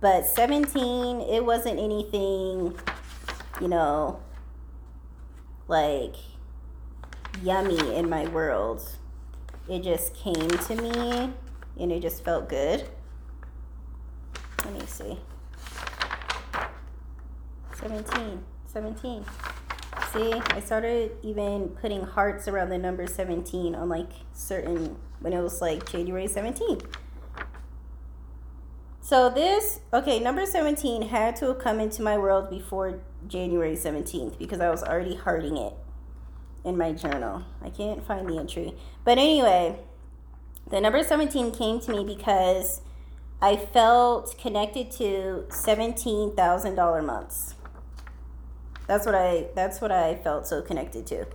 but 0.00 0.24
17 0.26 1.20
it 1.20 1.44
wasn't 1.44 1.78
anything, 1.78 2.78
you 3.60 3.68
know, 3.68 4.20
like 5.68 6.14
yummy 7.42 7.94
in 7.94 8.08
my 8.08 8.26
world. 8.28 8.82
It 9.68 9.82
just 9.82 10.14
came 10.14 10.48
to 10.48 10.74
me 10.74 11.32
and 11.78 11.92
it 11.92 12.00
just 12.02 12.24
felt 12.24 12.48
good. 12.48 12.88
Let 14.64 14.74
me 14.74 14.86
see. 14.86 15.18
17. 17.80 18.42
17. 18.66 19.24
See, 20.12 20.32
I 20.32 20.60
started 20.60 21.12
even 21.22 21.68
putting 21.80 22.02
hearts 22.02 22.48
around 22.48 22.68
the 22.68 22.78
number 22.78 23.06
17 23.06 23.74
on 23.74 23.88
like 23.88 24.10
certain, 24.32 24.96
when 25.20 25.32
it 25.32 25.40
was 25.40 25.60
like 25.60 25.90
January 25.90 26.26
17th. 26.26 26.84
So 29.10 29.28
this, 29.28 29.80
okay, 29.92 30.20
number 30.20 30.46
17 30.46 31.02
had 31.08 31.34
to 31.38 31.46
have 31.46 31.58
come 31.58 31.80
into 31.80 32.00
my 32.00 32.16
world 32.16 32.48
before 32.48 33.00
January 33.26 33.74
17th 33.74 34.38
because 34.38 34.60
I 34.60 34.70
was 34.70 34.84
already 34.84 35.16
hearting 35.16 35.56
it 35.56 35.72
in 36.64 36.78
my 36.78 36.92
journal. 36.92 37.42
I 37.60 37.70
can't 37.70 38.06
find 38.06 38.28
the 38.28 38.38
entry. 38.38 38.72
But 39.04 39.18
anyway, 39.18 39.80
the 40.70 40.80
number 40.80 41.02
17 41.02 41.50
came 41.50 41.80
to 41.80 41.90
me 41.90 42.04
because 42.04 42.82
I 43.42 43.56
felt 43.56 44.38
connected 44.38 44.92
to 44.92 45.44
$17,000 45.48 47.04
months. 47.04 47.56
That's 48.86 49.06
what 49.06 49.16
I 49.16 49.46
that's 49.56 49.80
what 49.80 49.90
I 49.90 50.14
felt 50.22 50.46
so 50.46 50.62
connected 50.62 51.04
to. 51.08 51.26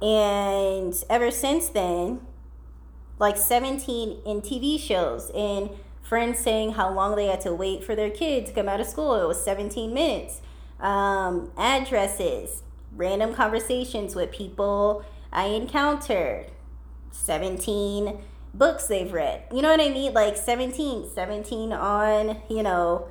And 0.00 0.94
ever 1.10 1.30
since 1.30 1.68
then, 1.68 2.22
like 3.18 3.36
17 3.36 4.22
in 4.24 4.40
TV 4.40 4.80
shows 4.80 5.28
and 5.34 5.68
friends 6.08 6.38
saying 6.38 6.72
how 6.72 6.90
long 6.90 7.16
they 7.16 7.26
had 7.26 7.40
to 7.42 7.52
wait 7.52 7.84
for 7.84 7.94
their 7.94 8.08
kid 8.08 8.46
to 8.46 8.52
come 8.52 8.68
out 8.68 8.80
of 8.80 8.86
school. 8.86 9.14
It 9.14 9.28
was 9.28 9.44
17 9.44 9.92
minutes. 9.92 10.40
Um, 10.80 11.52
addresses, 11.58 12.62
random 12.96 13.34
conversations 13.34 14.14
with 14.14 14.32
people 14.32 15.04
I 15.30 15.46
encountered, 15.46 16.46
17 17.10 18.22
books 18.54 18.86
they've 18.86 19.12
read. 19.12 19.42
You 19.52 19.60
know 19.60 19.70
what 19.70 19.80
I 19.80 19.90
mean? 19.90 20.14
Like 20.14 20.36
17, 20.36 21.10
17 21.14 21.72
on, 21.72 22.40
you 22.48 22.62
know, 22.62 23.08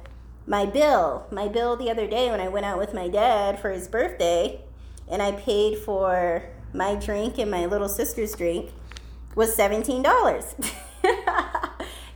my 0.48 0.66
bill. 0.66 1.28
My 1.32 1.48
bill 1.48 1.76
the 1.76 1.92
other 1.92 2.08
day 2.08 2.32
when 2.32 2.42
I 2.42 2.48
went 2.48 2.66
out 2.66 2.80
with 2.80 2.96
my 2.96 3.10
dad 3.10 3.60
for 3.60 3.70
his 3.70 3.88
birthday 3.88 4.62
and 5.08 5.22
I 5.22 5.34
paid 5.34 5.78
for 5.78 6.50
my 6.74 6.96
drink 6.96 7.38
and 7.38 7.52
my 7.52 7.68
little 7.68 7.90
sister's 7.90 8.34
drink 8.34 8.72
was 9.36 9.56
$17. 9.56 10.72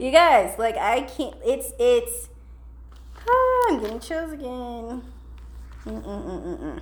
you 0.02 0.12
guys, 0.12 0.58
like 0.58 0.78
I 0.78 1.02
can't 1.02 1.36
it's 1.46 1.74
it's 1.80 2.30
oh, 3.28 3.68
I'm 3.70 3.82
getting 3.82 4.00
chills 4.00 4.34
again. 4.34 5.04
Mm-mm-mm-mm. 5.86 6.82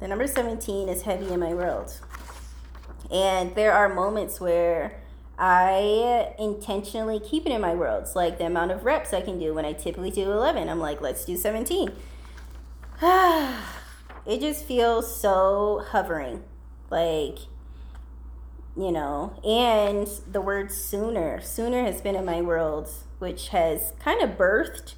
The 0.00 0.08
number 0.08 0.26
17 0.26 0.88
is 0.88 1.02
heavy 1.02 1.32
in 1.32 1.40
my 1.40 1.54
world. 1.54 1.98
And 3.10 3.54
there 3.54 3.72
are 3.72 3.88
moments 3.88 4.40
where 4.40 5.00
I 5.38 6.34
intentionally 6.38 7.20
keep 7.20 7.46
it 7.46 7.52
in 7.52 7.60
my 7.60 7.74
worlds, 7.74 8.14
like 8.14 8.38
the 8.38 8.46
amount 8.46 8.70
of 8.70 8.84
reps 8.84 9.12
I 9.12 9.22
can 9.22 9.38
do 9.38 9.54
when 9.54 9.64
I 9.64 9.72
typically 9.72 10.10
do 10.10 10.30
11. 10.30 10.68
I'm 10.68 10.78
like, 10.78 11.00
let's 11.00 11.24
do 11.24 11.36
17. 11.36 11.90
it 13.02 14.40
just 14.40 14.64
feels 14.64 15.20
so 15.20 15.84
hovering. 15.90 16.44
Like, 16.90 17.38
you 18.76 18.90
know, 18.90 19.34
and 19.44 20.08
the 20.30 20.40
word 20.40 20.72
sooner. 20.72 21.40
Sooner 21.40 21.84
has 21.84 22.00
been 22.00 22.16
in 22.16 22.24
my 22.24 22.40
world, 22.40 22.88
which 23.18 23.48
has 23.48 23.92
kind 24.00 24.22
of 24.22 24.36
birthed 24.38 24.94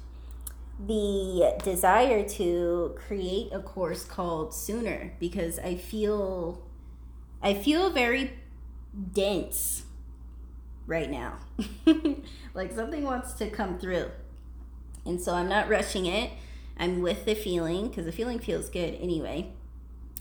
the 0.79 1.55
desire 1.63 2.27
to 2.27 2.95
create 2.97 3.51
a 3.53 3.59
course 3.59 4.03
called 4.03 4.53
Sooner 4.53 5.13
because 5.19 5.57
I 5.59 5.75
feel 5.75 6.61
I 7.41 7.53
feel 7.53 7.89
very 7.89 8.33
dense 9.13 9.83
right 10.87 11.09
now. 11.09 11.39
like 12.53 12.73
something 12.73 13.03
wants 13.03 13.33
to 13.33 13.49
come 13.49 13.77
through. 13.77 14.11
And 15.05 15.21
so 15.21 15.33
I'm 15.33 15.49
not 15.49 15.69
rushing 15.69 16.05
it. 16.05 16.31
I'm 16.77 17.01
with 17.01 17.25
the 17.25 17.35
feeling 17.35 17.87
because 17.87 18.05
the 18.05 18.11
feeling 18.11 18.39
feels 18.39 18.69
good 18.69 18.95
anyway. 18.95 19.51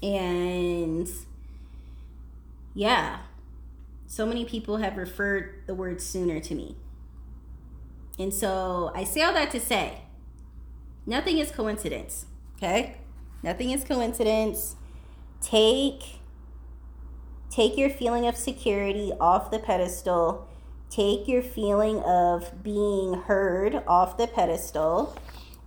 And 0.02 1.08
yeah, 2.74 3.20
so 4.06 4.26
many 4.26 4.44
people 4.44 4.78
have 4.78 4.96
referred 4.96 5.62
the 5.66 5.74
word 5.74 6.00
sooner 6.00 6.40
to 6.40 6.54
me. 6.54 6.76
And 8.18 8.32
so 8.32 8.92
I 8.94 9.04
say 9.04 9.22
all 9.22 9.32
that 9.32 9.50
to 9.52 9.60
say 9.60 10.02
Nothing 11.06 11.38
is 11.38 11.50
coincidence. 11.50 12.26
Okay? 12.56 12.96
Nothing 13.42 13.70
is 13.70 13.84
coincidence. 13.84 14.76
Take 15.40 16.20
take 17.50 17.76
your 17.76 17.90
feeling 17.90 18.26
of 18.26 18.36
security 18.36 19.12
off 19.20 19.50
the 19.50 19.58
pedestal. 19.58 20.48
Take 20.90 21.28
your 21.28 21.42
feeling 21.42 22.00
of 22.00 22.62
being 22.62 23.14
heard 23.14 23.82
off 23.86 24.16
the 24.16 24.26
pedestal 24.26 25.16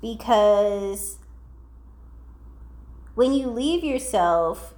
because 0.02 1.18
when 3.14 3.34
you 3.34 3.48
leave 3.48 3.84
yourself, 3.84 4.74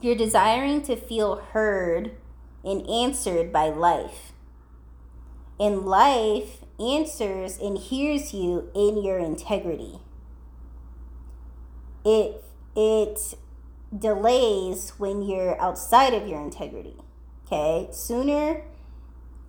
you're 0.00 0.16
desiring 0.16 0.82
to 0.82 0.96
feel 0.96 1.36
heard 1.36 2.12
and 2.64 2.88
answered 2.88 3.52
by 3.52 3.68
life. 3.68 4.32
And 5.60 5.86
life 5.86 6.64
answers 6.78 7.58
and 7.58 7.78
hears 7.78 8.32
you 8.32 8.70
in 8.74 9.02
your 9.02 9.18
integrity. 9.18 10.00
It 12.04 12.44
it 12.76 13.34
delays 13.96 14.90
when 14.98 15.22
you're 15.22 15.60
outside 15.60 16.14
of 16.14 16.28
your 16.28 16.40
integrity. 16.40 16.96
Okay? 17.46 17.88
Sooner 17.92 18.62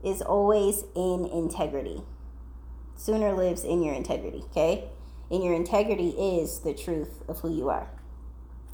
is 0.04 0.22
always 0.22 0.84
in 0.95 1.26
integrity. 1.26 2.02
Sooner 2.95 3.34
lives 3.34 3.63
in 3.63 3.84
your 3.84 3.93
integrity, 3.93 4.43
okay? 4.52 4.89
And 5.32 5.43
your 5.43 5.54
integrity 5.54 6.10
is 6.10 6.60
the 6.60 6.74
truth 6.74 7.22
of 7.28 7.39
who 7.39 7.54
you 7.54 7.69
are. 7.69 7.89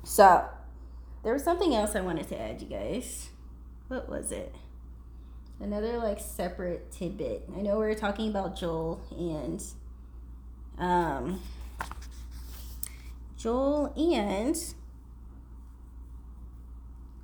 So, 0.03 0.45
there 1.23 1.33
was 1.33 1.43
something 1.43 1.75
else 1.75 1.95
I 1.95 2.01
wanted 2.01 2.27
to 2.29 2.39
add, 2.41 2.61
you 2.61 2.67
guys. 2.67 3.29
What 3.87 4.09
was 4.09 4.31
it? 4.31 4.53
another 5.59 5.97
like 5.97 6.19
separate 6.19 6.91
tidbit. 6.91 7.47
I 7.55 7.61
know 7.61 7.79
we 7.79 7.85
are 7.85 7.95
talking 7.95 8.29
about 8.29 8.57
Joel 8.57 9.01
and 9.17 9.63
um 10.77 11.41
Joel 13.37 13.93
and 13.95 14.55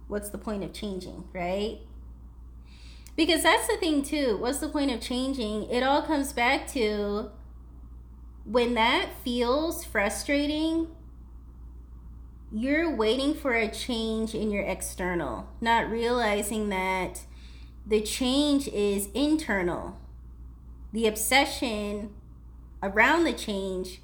what's 0.08 0.30
the 0.30 0.38
point 0.38 0.63
of 0.63 0.74
changing, 0.74 1.26
right? 1.34 1.80
Because 3.15 3.43
that's 3.43 3.67
the 3.67 3.78
thing 3.78 4.04
too. 4.04 4.38
What's 4.38 4.60
the 4.60 4.69
point 4.69 4.91
of 4.91 5.02
changing? 5.02 5.69
It 5.69 5.84
all 5.84 6.02
comes 6.02 6.32
back 6.32 6.67
to 6.71 7.30
when 8.45 8.74
that 8.76 9.10
feels 9.24 9.84
frustrating, 9.84 10.88
you're 12.52 12.93
waiting 12.93 13.34
for 13.34 13.54
a 13.54 13.70
change 13.70 14.36
in 14.36 14.52
your 14.52 14.64
external, 14.64 15.47
not 15.62 15.89
realizing 15.89 16.70
that 16.70 17.22
the 17.86 18.02
change 18.02 18.68
is 18.68 19.10
internal. 19.14 19.97
The 20.91 21.08
obsession 21.08 22.14
around 22.84 23.24
the 23.24 23.34
change 23.34 24.02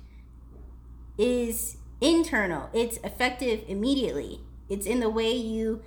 is 1.18 1.78
internal, 2.00 2.70
it's 2.74 2.98
effective 2.98 3.64
immediately. 3.68 4.41
It's 4.70 4.86
in 4.86 5.00
the 5.00 5.10
way 5.10 5.32
you 5.32 5.82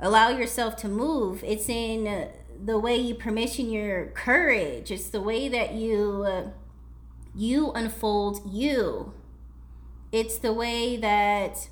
allow 0.00 0.30
yourself 0.30 0.76
to 0.76 0.88
move, 0.88 1.42
it's 1.44 1.68
in 1.68 2.28
the 2.64 2.78
way 2.78 2.96
you 2.96 3.14
permission 3.14 3.70
your 3.70 4.06
courage, 4.06 4.90
it's 4.90 5.08
the 5.08 5.20
way 5.20 5.48
that 5.48 5.74
you. 5.74 6.24
Uh, 6.26 6.50
you 7.34 7.70
unfold 7.72 8.40
you 8.50 9.12
it's 10.10 10.38
the 10.38 10.52
way 10.52 10.96
that 10.96 11.68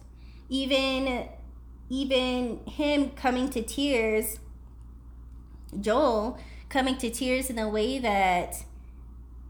even 0.48 1.28
even 1.88 2.60
him 2.66 3.10
coming 3.10 3.48
to 3.50 3.62
tears 3.62 4.38
Joel 5.80 6.38
coming 6.68 6.96
to 6.98 7.10
tears 7.10 7.50
in 7.50 7.58
a 7.58 7.68
way 7.68 7.98
that 7.98 8.64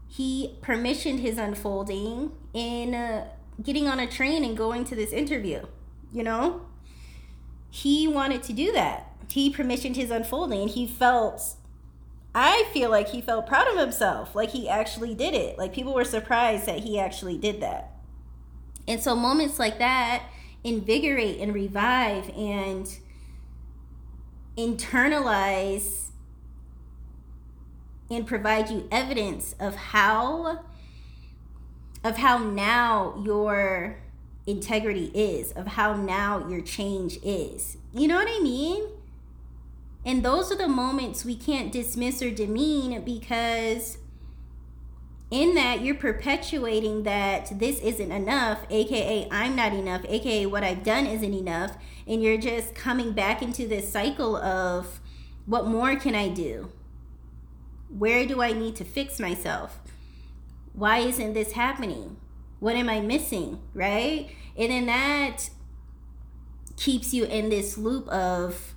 he 0.07 0.55
permissioned 0.61 1.19
his 1.19 1.37
unfolding 1.37 2.31
in 2.53 2.93
uh, 2.93 3.27
getting 3.61 3.87
on 3.87 3.99
a 3.99 4.07
train 4.07 4.43
and 4.43 4.55
going 4.55 4.85
to 4.85 4.95
this 4.95 5.11
interview, 5.11 5.65
you 6.11 6.23
know? 6.23 6.61
He 7.69 8.07
wanted 8.07 8.43
to 8.43 8.53
do 8.53 8.71
that. 8.71 9.11
He 9.29 9.53
permissioned 9.53 9.95
his 9.95 10.09
unfolding 10.09 10.69
he 10.69 10.87
felt 10.87 11.55
I 12.33 12.65
feel 12.71 12.91
like 12.91 13.09
he 13.09 13.19
felt 13.19 13.47
proud 13.47 13.67
of 13.67 13.79
himself, 13.79 14.35
like 14.35 14.51
he 14.51 14.69
actually 14.69 15.15
did 15.15 15.33
it. 15.33 15.57
Like 15.57 15.73
people 15.73 15.93
were 15.93 16.05
surprised 16.05 16.67
that 16.67 16.79
he 16.79 16.99
actually 16.99 17.37
did 17.37 17.61
that. 17.61 17.93
And 18.87 19.01
so 19.01 19.15
moments 19.15 19.57
like 19.57 19.79
that 19.79 20.23
invigorate 20.67 21.39
and 21.39 21.53
revive 21.53 22.29
and 22.35 22.97
internalize 24.57 26.07
and 28.11 28.27
provide 28.27 28.69
you 28.69 28.87
evidence 28.91 29.55
of 29.59 29.75
how 29.75 30.59
of 32.03 32.17
how 32.17 32.37
now 32.37 33.21
your 33.25 33.97
integrity 34.45 35.11
is, 35.13 35.51
of 35.53 35.67
how 35.67 35.95
now 35.95 36.47
your 36.47 36.61
change 36.61 37.17
is. 37.23 37.77
You 37.93 38.07
know 38.07 38.15
what 38.15 38.29
I 38.29 38.39
mean? 38.39 38.83
And 40.05 40.23
those 40.23 40.51
are 40.51 40.57
the 40.57 40.69
moments 40.69 41.25
we 41.25 41.35
can't 41.35 41.71
dismiss 41.71 42.21
or 42.21 42.29
demean 42.29 43.01
because 43.01 43.97
in 45.29 45.55
that 45.55 45.81
you're 45.81 45.95
perpetuating 45.95 47.03
that 47.03 47.59
this 47.59 47.79
isn't 47.79 48.11
enough, 48.11 48.59
aka 48.69 49.27
I'm 49.29 49.55
not 49.55 49.73
enough, 49.73 50.05
aka 50.07 50.45
what 50.45 50.63
I've 50.63 50.83
done 50.83 51.05
isn't 51.05 51.33
enough, 51.33 51.77
and 52.07 52.23
you're 52.23 52.37
just 52.37 52.73
coming 52.73 53.11
back 53.11 53.41
into 53.41 53.67
this 53.67 53.91
cycle 53.91 54.37
of 54.37 55.01
what 55.45 55.67
more 55.67 55.95
can 55.95 56.15
I 56.15 56.29
do? 56.29 56.71
Where 57.89 58.25
do 58.25 58.41
I 58.41 58.53
need 58.53 58.75
to 58.77 58.85
fix 58.85 59.19
myself? 59.19 59.79
Why 60.73 60.99
isn't 60.99 61.33
this 61.33 61.53
happening? 61.53 62.17
What 62.59 62.75
am 62.75 62.89
I 62.89 63.01
missing? 63.01 63.59
Right? 63.73 64.29
And 64.57 64.71
then 64.71 64.85
that 64.87 65.49
keeps 66.77 67.13
you 67.13 67.25
in 67.25 67.49
this 67.49 67.77
loop 67.77 68.07
of 68.09 68.75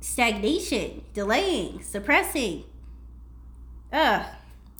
stagnation, 0.00 1.04
delaying, 1.14 1.82
suppressing. 1.82 2.64
Ugh, 3.94 4.26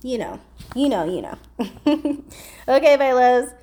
you 0.03 0.17
know, 0.17 0.41
you 0.75 0.89
know, 0.89 1.05
you 1.05 1.21
know. 1.21 1.37
okay, 2.67 2.97
my 2.97 3.13
loves. 3.13 3.53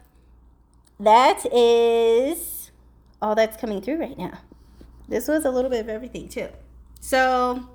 That 0.98 1.44
is 1.52 2.70
all 3.20 3.34
that's 3.34 3.58
coming 3.58 3.82
through 3.82 3.98
right 3.98 4.16
now. 4.16 4.38
This 5.08 5.28
was 5.28 5.44
a 5.44 5.50
little 5.50 5.70
bit 5.70 5.80
of 5.80 5.90
everything, 5.90 6.30
too. 6.30 6.48
So, 7.00 7.68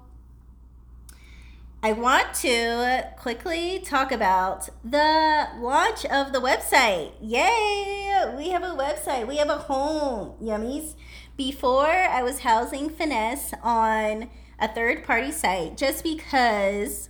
I 1.83 1.91
want 1.91 2.33
to 2.41 3.09
quickly 3.15 3.77
talk 3.77 4.11
about 4.11 4.69
the 4.83 5.47
launch 5.59 6.03
of 6.05 6.33
the 6.33 6.39
website. 6.39 7.11
Yay! 7.21 8.33
We 8.35 8.49
have 8.49 8.63
a 8.63 8.75
website, 8.75 9.27
we 9.27 9.37
have 9.37 9.49
a 9.49 9.57
home, 9.57 10.33
yummies. 10.41 10.95
Before, 11.37 11.85
I 11.85 12.23
was 12.23 12.39
housing 12.39 12.89
Finesse 12.89 13.53
on 13.61 14.31
a 14.59 14.67
third 14.67 15.03
party 15.03 15.31
site 15.31 15.77
just 15.77 16.03
because 16.03 17.09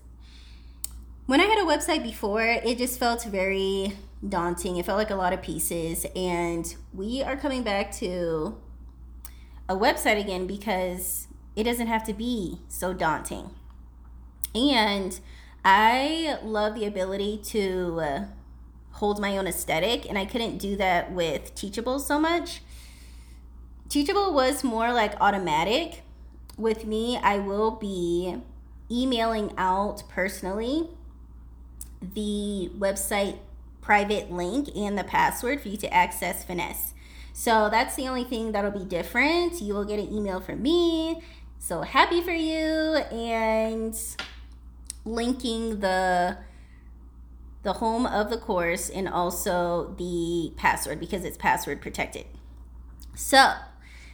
when 1.27 1.41
I 1.41 1.43
had 1.43 1.59
a 1.59 1.65
website 1.65 2.03
before, 2.03 2.41
it 2.41 2.77
just 2.77 2.97
felt 2.97 3.25
very 3.25 3.93
daunting. 4.27 4.77
It 4.77 4.85
felt 4.85 4.97
like 4.97 5.09
a 5.09 5.15
lot 5.15 5.33
of 5.33 5.41
pieces. 5.41 6.05
And 6.15 6.73
we 6.93 7.21
are 7.21 7.35
coming 7.35 7.63
back 7.63 7.91
to 7.97 8.57
a 9.67 9.75
website 9.75 10.19
again 10.19 10.47
because 10.47 11.27
it 11.55 11.63
doesn't 11.63 11.87
have 11.87 12.05
to 12.05 12.13
be 12.13 12.59
so 12.69 12.93
daunting. 12.93 13.49
And 14.55 15.19
I 15.65 16.37
love 16.41 16.75
the 16.75 16.85
ability 16.85 17.41
to 17.47 18.25
hold 18.91 19.19
my 19.19 19.37
own 19.37 19.47
aesthetic, 19.47 20.07
and 20.07 20.17
I 20.17 20.25
couldn't 20.25 20.57
do 20.57 20.77
that 20.77 21.11
with 21.11 21.53
Teachable 21.53 21.99
so 21.99 22.17
much. 22.17 22.61
Teachable 23.89 24.33
was 24.33 24.63
more 24.63 24.93
like 24.93 25.13
automatic. 25.19 26.03
With 26.57 26.85
me, 26.85 27.17
I 27.17 27.37
will 27.37 27.71
be 27.71 28.37
emailing 28.89 29.53
out 29.57 30.03
personally 30.09 30.89
the 32.01 32.69
website 32.77 33.39
private 33.81 34.31
link 34.31 34.69
and 34.75 34.97
the 34.97 35.03
password 35.03 35.61
for 35.61 35.69
you 35.69 35.77
to 35.77 35.93
access 35.93 36.43
Finesse. 36.43 36.93
So 37.33 37.69
that's 37.69 37.95
the 37.95 38.07
only 38.07 38.23
thing 38.23 38.51
that'll 38.51 38.71
be 38.71 38.83
different. 38.83 39.61
You 39.61 39.73
will 39.73 39.85
get 39.85 39.99
an 39.99 40.11
email 40.11 40.41
from 40.41 40.61
me. 40.61 41.21
So 41.59 41.81
happy 41.81 42.21
for 42.21 42.31
you 42.31 42.95
and 43.11 43.95
linking 45.05 45.79
the 45.79 46.37
the 47.63 47.73
home 47.73 48.05
of 48.05 48.29
the 48.29 48.37
course 48.37 48.89
and 48.89 49.09
also 49.09 49.93
the 49.97 50.53
password 50.55 50.99
because 50.99 51.25
it's 51.25 51.37
password 51.37 51.81
protected. 51.81 52.25
So, 53.13 53.53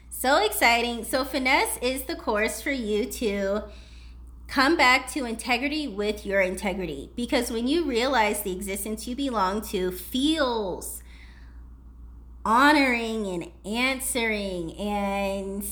so 0.09 0.43
exciting. 0.43 1.03
So, 1.03 1.23
Finesse 1.23 1.77
is 1.81 2.03
the 2.03 2.15
course 2.15 2.61
for 2.61 2.71
you 2.71 3.05
to 3.05 3.63
come 4.54 4.78
back 4.78 5.12
to 5.12 5.26
integrity 5.26 5.88
with 5.88 6.28
your 6.28 6.39
integrity. 6.39 7.10
Because 7.16 7.49
when 7.49 7.68
you 7.68 7.86
realize 7.86 8.43
the 8.43 8.51
existence 8.51 9.08
you 9.08 9.16
belong 9.16 9.62
to 9.70 9.91
feels 9.91 11.01
honoring 12.45 13.26
and 13.26 13.51
answering 13.66 14.74
and 14.74 15.64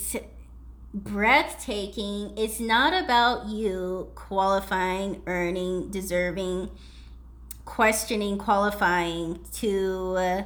breathtaking, 0.96 2.34
it's 2.36 2.60
not 2.60 2.92
about 3.04 3.46
you 3.50 4.10
qualifying, 4.16 5.22
earning, 5.28 5.92
deserving, 5.92 6.72
questioning, 7.66 8.40
qualifying 8.40 9.40
to 9.54 10.16
uh, 10.18 10.44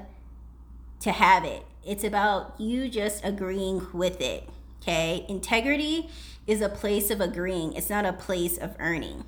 to 1.00 1.12
have 1.14 1.46
it 1.46 1.64
it's 1.86 2.04
about 2.04 2.60
you 2.60 2.90
just 2.90 3.24
agreeing 3.24 3.88
with 3.94 4.20
it. 4.20 4.50
Okay. 4.82 5.26
Integrity 5.30 6.10
is 6.48 6.62
a 6.62 6.70
place 6.70 7.10
of 7.10 7.22
agreeing, 7.22 7.74
it's 7.74 7.90
not 7.90 8.06
a 8.06 8.14
place 8.14 8.58
of 8.58 8.76
earning. 8.80 9.26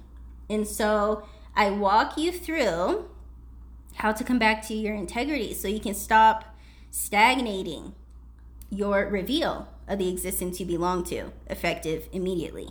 And 0.49 0.67
so 0.67 1.23
I 1.55 1.69
walk 1.69 2.17
you 2.17 2.31
through 2.31 3.09
how 3.95 4.11
to 4.11 4.23
come 4.23 4.39
back 4.39 4.65
to 4.67 4.73
your 4.73 4.95
integrity 4.95 5.53
so 5.53 5.67
you 5.67 5.79
can 5.79 5.95
stop 5.95 6.55
stagnating 6.91 7.95
your 8.69 9.07
reveal 9.07 9.67
of 9.87 9.99
the 9.99 10.09
existence 10.09 10.59
you 10.59 10.65
belong 10.65 11.03
to, 11.05 11.31
effective 11.47 12.07
immediately. 12.11 12.69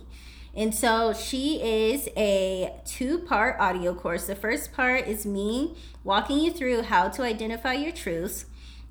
And 0.55 0.73
so 0.73 1.13
she 1.13 1.61
is 1.61 2.07
a 2.15 2.73
two 2.85 3.19
part 3.19 3.59
audio 3.59 3.93
course. 3.93 4.25
The 4.25 4.35
first 4.35 4.71
part 4.71 5.07
is 5.07 5.25
me 5.25 5.75
walking 6.03 6.39
you 6.39 6.51
through 6.51 6.83
how 6.83 7.09
to 7.09 7.23
identify 7.23 7.73
your 7.73 7.91
truths 7.91 8.45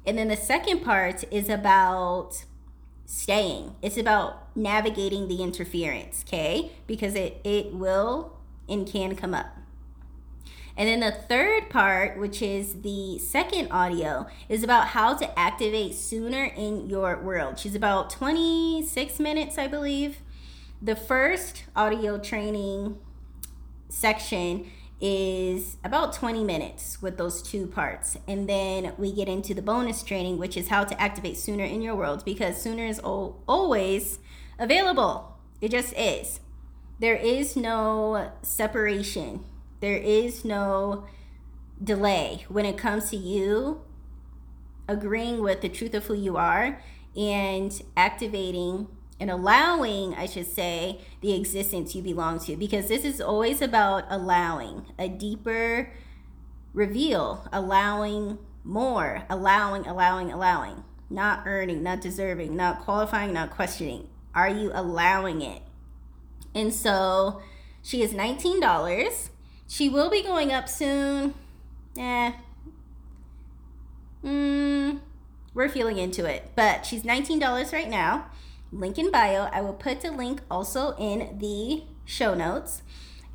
and 0.07 0.17
then 0.17 0.29
the 0.29 0.37
second 0.37 0.85
part 0.85 1.25
is 1.33 1.49
about 1.49 2.45
staying. 3.07 3.77
It's 3.81 3.97
about 3.97 4.55
navigating 4.57 5.29
the 5.29 5.43
interference, 5.43 6.25
okay? 6.27 6.73
Because 6.87 7.15
it 7.15 7.41
it 7.45 7.73
will 7.73 8.37
and 8.69 8.87
can 8.87 9.17
come 9.17 9.33
up. 9.33 9.57
And 10.77 10.89
then 10.89 11.01
the 11.01 11.11
third 11.11 11.71
part, 11.71 12.19
which 12.19 12.43
is 12.43 12.83
the 12.83 13.19
second 13.19 13.71
audio, 13.71 14.27
is 14.49 14.63
about 14.63 14.89
how 14.89 15.15
to 15.15 15.39
activate 15.39 15.95
sooner 15.95 16.45
in 16.45 16.91
your 16.91 17.19
world. 17.19 17.59
She's 17.59 17.75
about 17.75 18.11
26 18.11 19.19
minutes, 19.19 19.57
I 19.57 19.69
believe. 19.69 20.19
The 20.83 20.95
first 20.95 21.65
audio 21.75 22.19
training 22.19 22.99
section 23.89 24.71
is 25.01 25.77
about 25.85 26.13
20 26.15 26.43
minutes 26.43 27.03
with 27.03 27.19
those 27.19 27.43
two 27.43 27.67
parts. 27.67 28.17
And 28.27 28.49
then 28.49 28.95
we 28.97 29.13
get 29.13 29.29
into 29.29 29.53
the 29.55 29.63
bonus 29.63 30.03
training, 30.03 30.39
which 30.39 30.57
is 30.57 30.69
how 30.69 30.85
to 30.85 31.01
activate 31.01 31.37
Sooner 31.37 31.65
in 31.65 31.83
your 31.83 31.95
world 31.95 32.25
because 32.25 32.61
Sooner 32.61 32.87
is 32.87 32.99
always 32.99 34.19
available. 34.59 35.37
It 35.61 35.71
just 35.71 35.93
is. 35.95 36.41
There 36.99 37.17
is 37.17 37.57
no 37.57 38.33
separation, 38.43 39.45
there 39.81 39.99
is 39.99 40.45
no 40.45 41.07
delay 41.83 42.47
when 42.49 42.65
it 42.65 42.79
comes 42.79 43.11
to 43.11 43.17
you 43.17 43.83
agreeing 44.89 45.43
with 45.43 45.61
the 45.61 45.69
truth 45.69 45.93
of 45.93 46.07
who 46.07 46.15
you 46.15 46.39
are 46.39 46.81
and 47.15 47.83
activating 47.97 48.89
and 49.19 49.31
allowing, 49.31 50.14
I 50.14 50.27
should 50.27 50.47
say, 50.47 51.01
the 51.21 51.35
existence 51.35 51.95
you 51.95 52.03
belong 52.03 52.39
to, 52.41 52.57
because 52.57 52.89
this 52.89 53.05
is 53.05 53.21
always 53.21 53.62
about 53.62 54.05
allowing 54.11 54.87
a 54.99 55.09
deeper 55.09 55.93
reveal, 56.75 57.49
allowing 57.53 58.39
more, 58.62 59.25
allowing, 59.31 59.87
allowing, 59.87 60.31
allowing, 60.31 60.85
not 61.09 61.45
earning, 61.47 61.83
not 61.83 62.01
deserving, 62.01 62.55
not 62.55 62.81
qualifying, 62.81 63.33
not 63.33 63.51
questioning. 63.51 64.09
Are 64.35 64.51
you 64.51 64.71
allowing 64.75 65.41
it? 65.41 65.62
And 66.55 66.73
so 66.75 67.41
she 67.83 68.03
is 68.03 68.12
$19. 68.12 69.31
She 69.67 69.89
will 69.89 70.11
be 70.11 70.23
going 70.23 70.53
up 70.53 70.69
soon. 70.69 71.35
Eh. 71.97 72.33
Mm, 74.23 75.01
we're 75.55 75.69
feeling 75.69 75.97
into 75.97 76.27
it. 76.27 76.51
But 76.55 76.85
she's 76.85 77.03
$19 77.03 77.73
right 77.73 77.89
now 77.89 78.27
link 78.79 78.99
in 78.99 79.11
bio. 79.11 79.49
I 79.53 79.61
will 79.61 79.74
put 79.74 80.01
the 80.01 80.11
link 80.11 80.43
also 80.51 80.95
in 80.99 81.39
the 81.39 81.85
show 82.05 82.35
notes. 82.35 82.83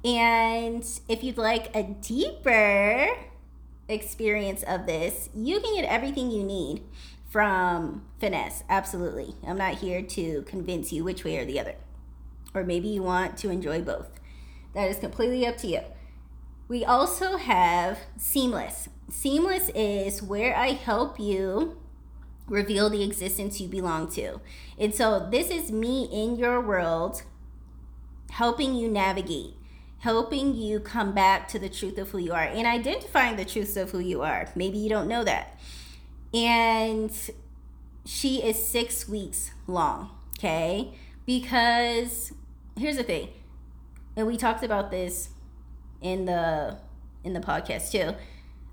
And 0.04 0.84
if 1.08 1.24
you'd 1.24 1.38
like 1.38 1.76
a 1.76 1.84
deeper 1.84 3.10
experience 3.88 4.64
of 4.64 4.86
this, 4.86 5.30
you 5.36 5.60
can 5.60 5.76
get 5.76 5.86
everything 5.86 6.32
you 6.32 6.44
need 6.44 6.84
from 7.30 8.06
finesse. 8.20 8.64
Absolutely. 8.70 9.36
I'm 9.46 9.58
not 9.58 9.76
here 9.76 10.02
to 10.02 10.42
convince 10.44 10.92
you 10.92 11.04
which 11.04 11.24
way 11.24 11.38
or 11.38 11.46
the 11.46 11.60
other. 11.60 11.76
Or 12.54 12.64
maybe 12.64 12.90
you 12.90 13.04
want 13.04 13.38
to 13.38 13.50
enjoy 13.50 13.82
both. 13.82 14.10
That 14.74 14.90
is 14.90 14.98
completely 14.98 15.46
up 15.46 15.58
to 15.58 15.68
you. 15.68 15.82
We 16.68 16.86
also 16.86 17.38
have 17.38 18.00
Seamless. 18.18 18.90
Seamless 19.10 19.70
is 19.76 20.24
where 20.24 20.56
I 20.56 20.68
help 20.70 21.20
you 21.20 21.81
reveal 22.52 22.90
the 22.90 23.02
existence 23.02 23.60
you 23.60 23.68
belong 23.68 24.12
to. 24.12 24.42
And 24.78 24.94
so 24.94 25.28
this 25.32 25.50
is 25.50 25.72
me 25.72 26.10
in 26.12 26.36
your 26.36 26.60
world 26.60 27.24
helping 28.32 28.76
you 28.76 28.88
navigate, 28.88 29.54
helping 30.00 30.56
you 30.56 30.80
come 30.80 31.14
back 31.14 31.48
to 31.50 31.60
the 31.60 31.70
truth 31.70 31.98
of 31.98 32.12
who 32.12 32.18
you 32.18 32.34
are 32.34 32.44
and 32.44 32.68
identifying 32.68 33.38
the 33.38 33.46
truths 33.46 33.78
of 33.78 33.92
who 33.92 34.00
you 34.00 34.22
are. 34.22 34.50
Maybe 34.56 34.78
you 34.78 34.90
don't 34.90 35.08
know 35.08 35.24
that. 35.24 35.58
And 36.34 37.12
she 38.06 38.44
is 38.44 38.64
six 38.64 39.08
weeks 39.08 39.52
long, 39.68 40.12
okay? 40.38 40.94
Because 41.26 42.34
here's 42.78 42.98
the 42.98 43.04
thing, 43.04 43.30
and 44.16 44.28
we 44.28 44.38
talked 44.38 44.64
about 44.64 44.92
this 44.92 45.30
in 46.02 46.26
the 46.26 46.78
in 47.24 47.34
the 47.34 47.40
podcast 47.40 47.92
too. 47.92 48.16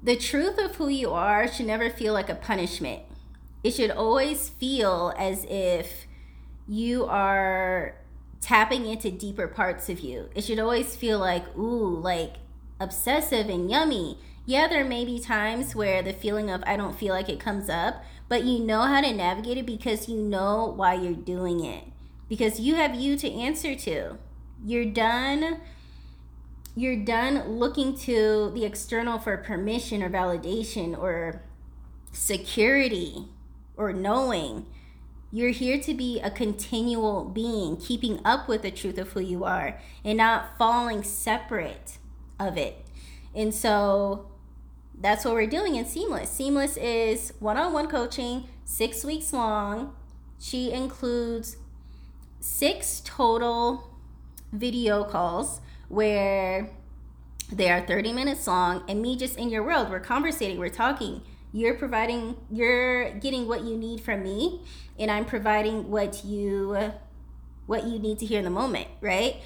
The 0.03 0.17
truth 0.17 0.59
of 0.59 0.77
who 0.77 0.89
you 0.89 1.11
are 1.11 1.47
should 1.47 1.67
never 1.67 1.91
feel 1.91 2.15
like 2.15 2.31
a 2.31 2.35
punishment. 2.35 3.03
It 3.63 3.75
should 3.75 3.91
always 3.91 4.49
feel 4.49 5.13
as 5.19 5.45
if 5.49 6.07
you 6.69 7.07
are 7.07 7.97
tapping 8.41 8.87
into 8.87 9.11
deeper 9.11 9.49
parts 9.49 9.89
of 9.89 10.01
you. 10.01 10.29
It 10.35 10.45
should 10.45 10.59
always 10.59 10.95
feel 10.95 11.19
like, 11.19 11.57
ooh, 11.57 11.99
like 11.99 12.37
obsessive 12.79 13.49
and 13.49 13.71
yummy. 13.71 14.19
Yeah, 14.47 14.69
there 14.69 14.85
may 14.85 15.05
be 15.05 15.19
times 15.19 15.75
where 15.75 16.03
the 16.03 16.13
feeling 16.13 16.51
of 16.51 16.63
I 16.67 16.77
don't 16.77 16.99
feel 16.99 17.15
like 17.15 17.29
it 17.29 17.41
comes 17.41 17.69
up, 17.69 18.05
but 18.29 18.45
you 18.45 18.61
know 18.61 18.83
how 18.83 19.01
to 19.01 19.13
navigate 19.13 19.59
it 19.59 19.67
because 19.67 20.09
you 20.09 20.23
know 20.23 20.73
why 20.75 20.95
you're 20.95 21.13
doing 21.13 21.65
it. 21.65 21.85
Because 22.29 22.61
you 22.61 22.77
have 22.77 22.95
you 22.95 23.17
to 23.17 23.31
answer 23.31 23.75
to. 23.75 24.19
You're 24.65 24.87
done 24.87 25.61
you're 26.77 26.97
done 26.97 27.59
looking 27.59 27.97
to 27.97 28.53
the 28.55 28.65
external 28.65 29.19
for 29.19 29.37
permission 29.37 30.01
or 30.01 30.09
validation 30.09 30.97
or 30.97 31.43
security 32.13 33.27
or 33.79 33.93
knowing 33.93 34.67
you're 35.31 35.51
here 35.51 35.79
to 35.79 35.95
be 35.95 36.21
a 36.21 36.31
continual 36.31 37.25
being, 37.25 37.77
keeping 37.77 38.21
up 38.25 38.49
with 38.49 38.63
the 38.63 38.71
truth 38.71 38.99
of 38.99 39.13
who 39.13 39.21
you 39.21 39.45
are 39.45 39.81
and 40.05 40.19
not 40.19 40.57
falling 40.59 41.03
separate 41.03 41.99
of 42.41 42.57
it. 42.57 42.85
And 43.35 43.55
so 43.55 44.27
that's 44.99 45.25
what 45.25 45.35
we're 45.35 45.47
doing 45.47 45.77
in 45.77 45.85
Seamless. 45.85 46.31
Seamless 46.31 46.77
is 46.77 47.33
one 47.41 47.57
on 47.57 47.73
one 47.73 47.89
coaching, 47.89 48.49
six 48.65 49.05
weeks 49.05 49.33
long. 49.33 49.95
She 50.41 50.73
includes 50.73 51.57
six 52.41 53.03
total 53.05 53.91
video 54.53 55.05
calls 55.05 55.61
where 55.89 56.71
they 57.53 57.71
are 57.71 57.87
30 57.87 58.13
minutes 58.13 58.47
long 58.47 58.83
and 58.89 59.03
me 59.03 59.17
just 59.17 59.39
in 59.39 59.51
your 59.51 59.63
world. 59.63 59.91
We're 59.91 60.01
conversating, 60.01 60.59
we're 60.59 60.69
talking 60.69 61.23
you're 61.53 61.75
providing 61.75 62.37
you're 62.51 63.11
getting 63.15 63.47
what 63.47 63.63
you 63.63 63.77
need 63.77 64.01
from 64.01 64.23
me 64.23 64.61
and 64.99 65.11
i'm 65.11 65.25
providing 65.25 65.91
what 65.91 66.25
you 66.25 66.77
what 67.67 67.87
you 67.87 67.99
need 67.99 68.19
to 68.19 68.27
hear 68.27 68.39
in 68.39 68.45
the 68.45 68.51
moment 68.51 68.89
right? 69.01 69.37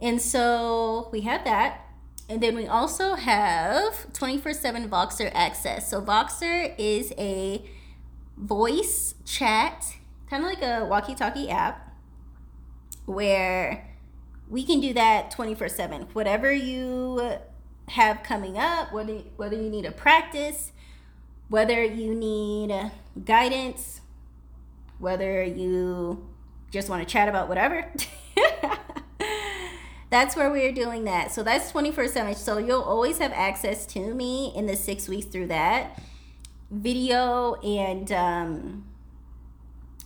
And 0.00 0.20
so 0.20 1.08
we 1.12 1.20
have 1.22 1.44
that. 1.44 1.86
And 2.28 2.42
then 2.42 2.56
we 2.56 2.66
also 2.66 3.14
have 3.14 4.12
24-7 4.12 4.88
voxer 4.88 5.30
access. 5.34 5.88
So 5.88 6.00
voxer 6.00 6.74
is 6.78 7.12
a 7.18 7.64
voice 8.36 9.14
chat 9.24 9.94
kind 10.28 10.42
of 10.42 10.48
like 10.48 10.62
a 10.62 10.86
walkie-talkie 10.86 11.50
app 11.50 11.94
where 13.04 13.94
we 14.48 14.64
can 14.64 14.80
do 14.80 14.94
that 14.94 15.30
24-7 15.30 16.06
whatever 16.14 16.50
you 16.50 17.36
have 17.88 18.22
coming 18.22 18.56
up 18.56 18.90
whether, 18.92 19.18
whether 19.36 19.54
you 19.54 19.68
need 19.68 19.84
a 19.84 19.92
practice 19.92 20.72
whether 21.52 21.84
you 21.84 22.14
need 22.14 22.90
guidance, 23.26 24.00
whether 24.98 25.44
you 25.44 26.26
just 26.70 26.88
want 26.88 27.06
to 27.06 27.12
chat 27.12 27.28
about 27.28 27.46
whatever. 27.46 27.92
that's 30.10 30.34
where 30.34 30.50
we're 30.50 30.72
doing 30.72 31.04
that. 31.04 31.30
So 31.30 31.42
that's 31.42 31.70
24 31.70 32.08
7. 32.08 32.34
So 32.36 32.56
you'll 32.56 32.80
always 32.80 33.18
have 33.18 33.32
access 33.32 33.84
to 33.88 34.14
me 34.14 34.50
in 34.56 34.64
the 34.64 34.74
six 34.74 35.10
weeks 35.10 35.26
through 35.26 35.48
that 35.48 36.00
video 36.70 37.56
and 37.56 38.10
um, 38.12 38.86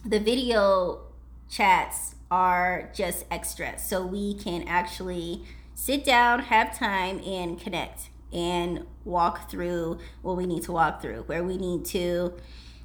the 0.04 0.18
video 0.18 1.02
chats 1.48 2.16
are 2.28 2.90
just 2.92 3.24
extra. 3.30 3.78
So 3.78 4.04
we 4.04 4.34
can 4.34 4.66
actually 4.66 5.44
sit 5.76 6.04
down, 6.04 6.40
have 6.40 6.76
time, 6.76 7.20
and 7.24 7.56
connect 7.60 8.10
and 8.32 8.86
walk 9.04 9.50
through 9.50 9.98
what 10.22 10.36
we 10.36 10.46
need 10.46 10.62
to 10.64 10.72
walk 10.72 11.00
through, 11.00 11.22
where 11.22 11.44
we 11.44 11.56
need 11.56 11.84
to 11.86 12.34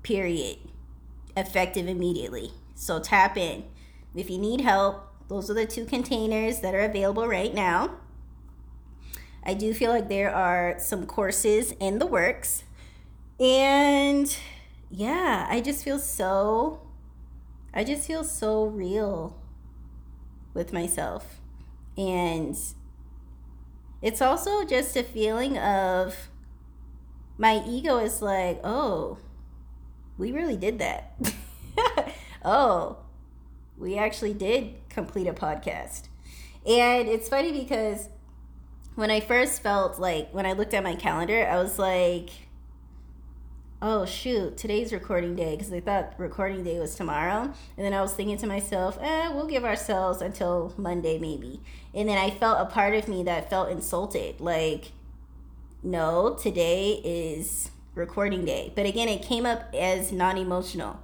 period. 0.04 0.58
Effective 1.36 1.88
immediately. 1.88 2.52
So 2.76 3.00
tap 3.00 3.38
in. 3.38 3.66
If 4.16 4.30
you 4.30 4.38
need 4.38 4.62
help, 4.62 5.08
those 5.28 5.50
are 5.50 5.54
the 5.54 5.66
two 5.66 5.86
containers 5.86 6.62
that 6.62 6.74
are 6.74 6.82
available 6.82 7.28
right 7.28 7.54
now. 7.54 7.98
I 9.48 9.54
do 9.54 9.74
feel 9.74 9.92
like 9.92 10.10
there 10.10 10.30
are 10.30 10.76
some 10.78 11.08
courses 11.08 11.74
in 11.80 11.98
the 11.98 12.06
works. 12.06 12.66
And 13.40 14.36
yeah, 14.92 15.48
I 15.50 15.62
just 15.62 15.84
feel 15.84 16.00
so 16.00 16.82
I 17.74 17.84
just 17.84 18.08
feel 18.08 18.24
so 18.24 18.66
real 18.66 19.38
with 20.56 20.74
myself. 20.74 21.40
And 21.96 22.58
it's 24.02 24.22
also 24.22 24.66
just 24.66 24.96
a 24.98 25.04
feeling 25.04 25.58
of 25.58 26.30
my 27.38 27.64
ego 27.68 28.00
is 28.00 28.22
like, 28.22 28.60
oh, 28.64 29.20
we 30.18 30.32
really 30.32 30.58
did 30.58 30.80
that. 30.80 31.16
oh, 32.44 32.98
we 33.78 33.96
actually 33.98 34.34
did 34.34 34.74
complete 34.90 35.28
a 35.28 35.34
podcast. 35.34 36.08
And 36.66 37.08
it's 37.08 37.30
funny 37.30 37.52
because 37.52 38.10
when 38.98 39.12
I 39.12 39.20
first 39.20 39.62
felt 39.62 40.00
like 40.00 40.32
when 40.32 40.48
I 40.48 40.54
looked 40.54 40.74
at 40.74 40.82
my 40.82 40.96
calendar, 40.96 41.48
I 41.48 41.58
was 41.58 41.78
like, 41.78 42.32
oh 43.80 44.08
shoot, 44.08 44.58
today's 44.58 44.92
recording 44.92 45.36
day 45.36 45.56
because 45.56 45.72
I 45.72 45.82
thought 45.82 46.16
recording 46.18 46.64
day 46.64 46.80
was 46.80 46.96
tomorrow. 46.96 47.42
And 47.42 47.86
then 47.86 47.94
I 47.94 48.02
was 48.02 48.14
thinking 48.14 48.40
to 48.40 48.48
myself, 48.48 48.98
eh, 49.00 49.30
we'll 49.30 49.46
give 49.46 49.64
ourselves 49.64 50.20
until 50.20 50.74
Monday 50.78 51.20
maybe. 51.20 51.62
And 51.94 52.10
then 52.10 52.18
I 52.18 52.32
felt 52.32 52.60
a 52.60 52.66
part 52.66 52.96
of 52.96 53.08
me 53.08 53.22
that 53.22 53.52
felt 53.52 53.70
insulted. 53.70 54.42
Like, 54.42 54.94
no, 55.84 56.34
today 56.34 57.00
is 57.06 57.70
recording 57.94 58.46
day. 58.46 58.74
But 58.76 58.88
again, 58.88 59.10
it 59.10 59.22
came 59.22 59.46
up 59.46 59.76
as 59.76 60.12
non 60.12 60.40
emotional. 60.40 61.00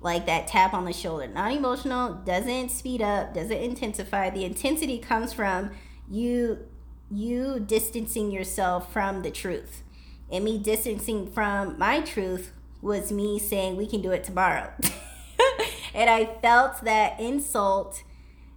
Like 0.00 0.26
that 0.26 0.48
tap 0.48 0.74
on 0.74 0.84
the 0.84 0.92
shoulder. 0.92 1.28
Non 1.28 1.52
emotional 1.52 2.14
doesn't 2.14 2.70
speed 2.70 3.02
up, 3.02 3.34
doesn't 3.34 3.56
intensify. 3.56 4.30
The 4.30 4.44
intensity 4.44 4.98
comes 4.98 5.32
from 5.32 5.70
you 6.10 6.66
you 7.10 7.60
distancing 7.60 8.30
yourself 8.30 8.92
from 8.92 9.22
the 9.22 9.30
truth. 9.30 9.82
And 10.30 10.44
me 10.44 10.58
distancing 10.58 11.30
from 11.30 11.78
my 11.78 12.00
truth 12.00 12.52
was 12.82 13.12
me 13.12 13.38
saying, 13.38 13.76
we 13.76 13.86
can 13.86 14.02
do 14.02 14.12
it 14.12 14.24
tomorrow. 14.24 14.72
and 15.94 16.10
I 16.10 16.36
felt 16.42 16.82
that 16.84 17.18
insult, 17.20 18.02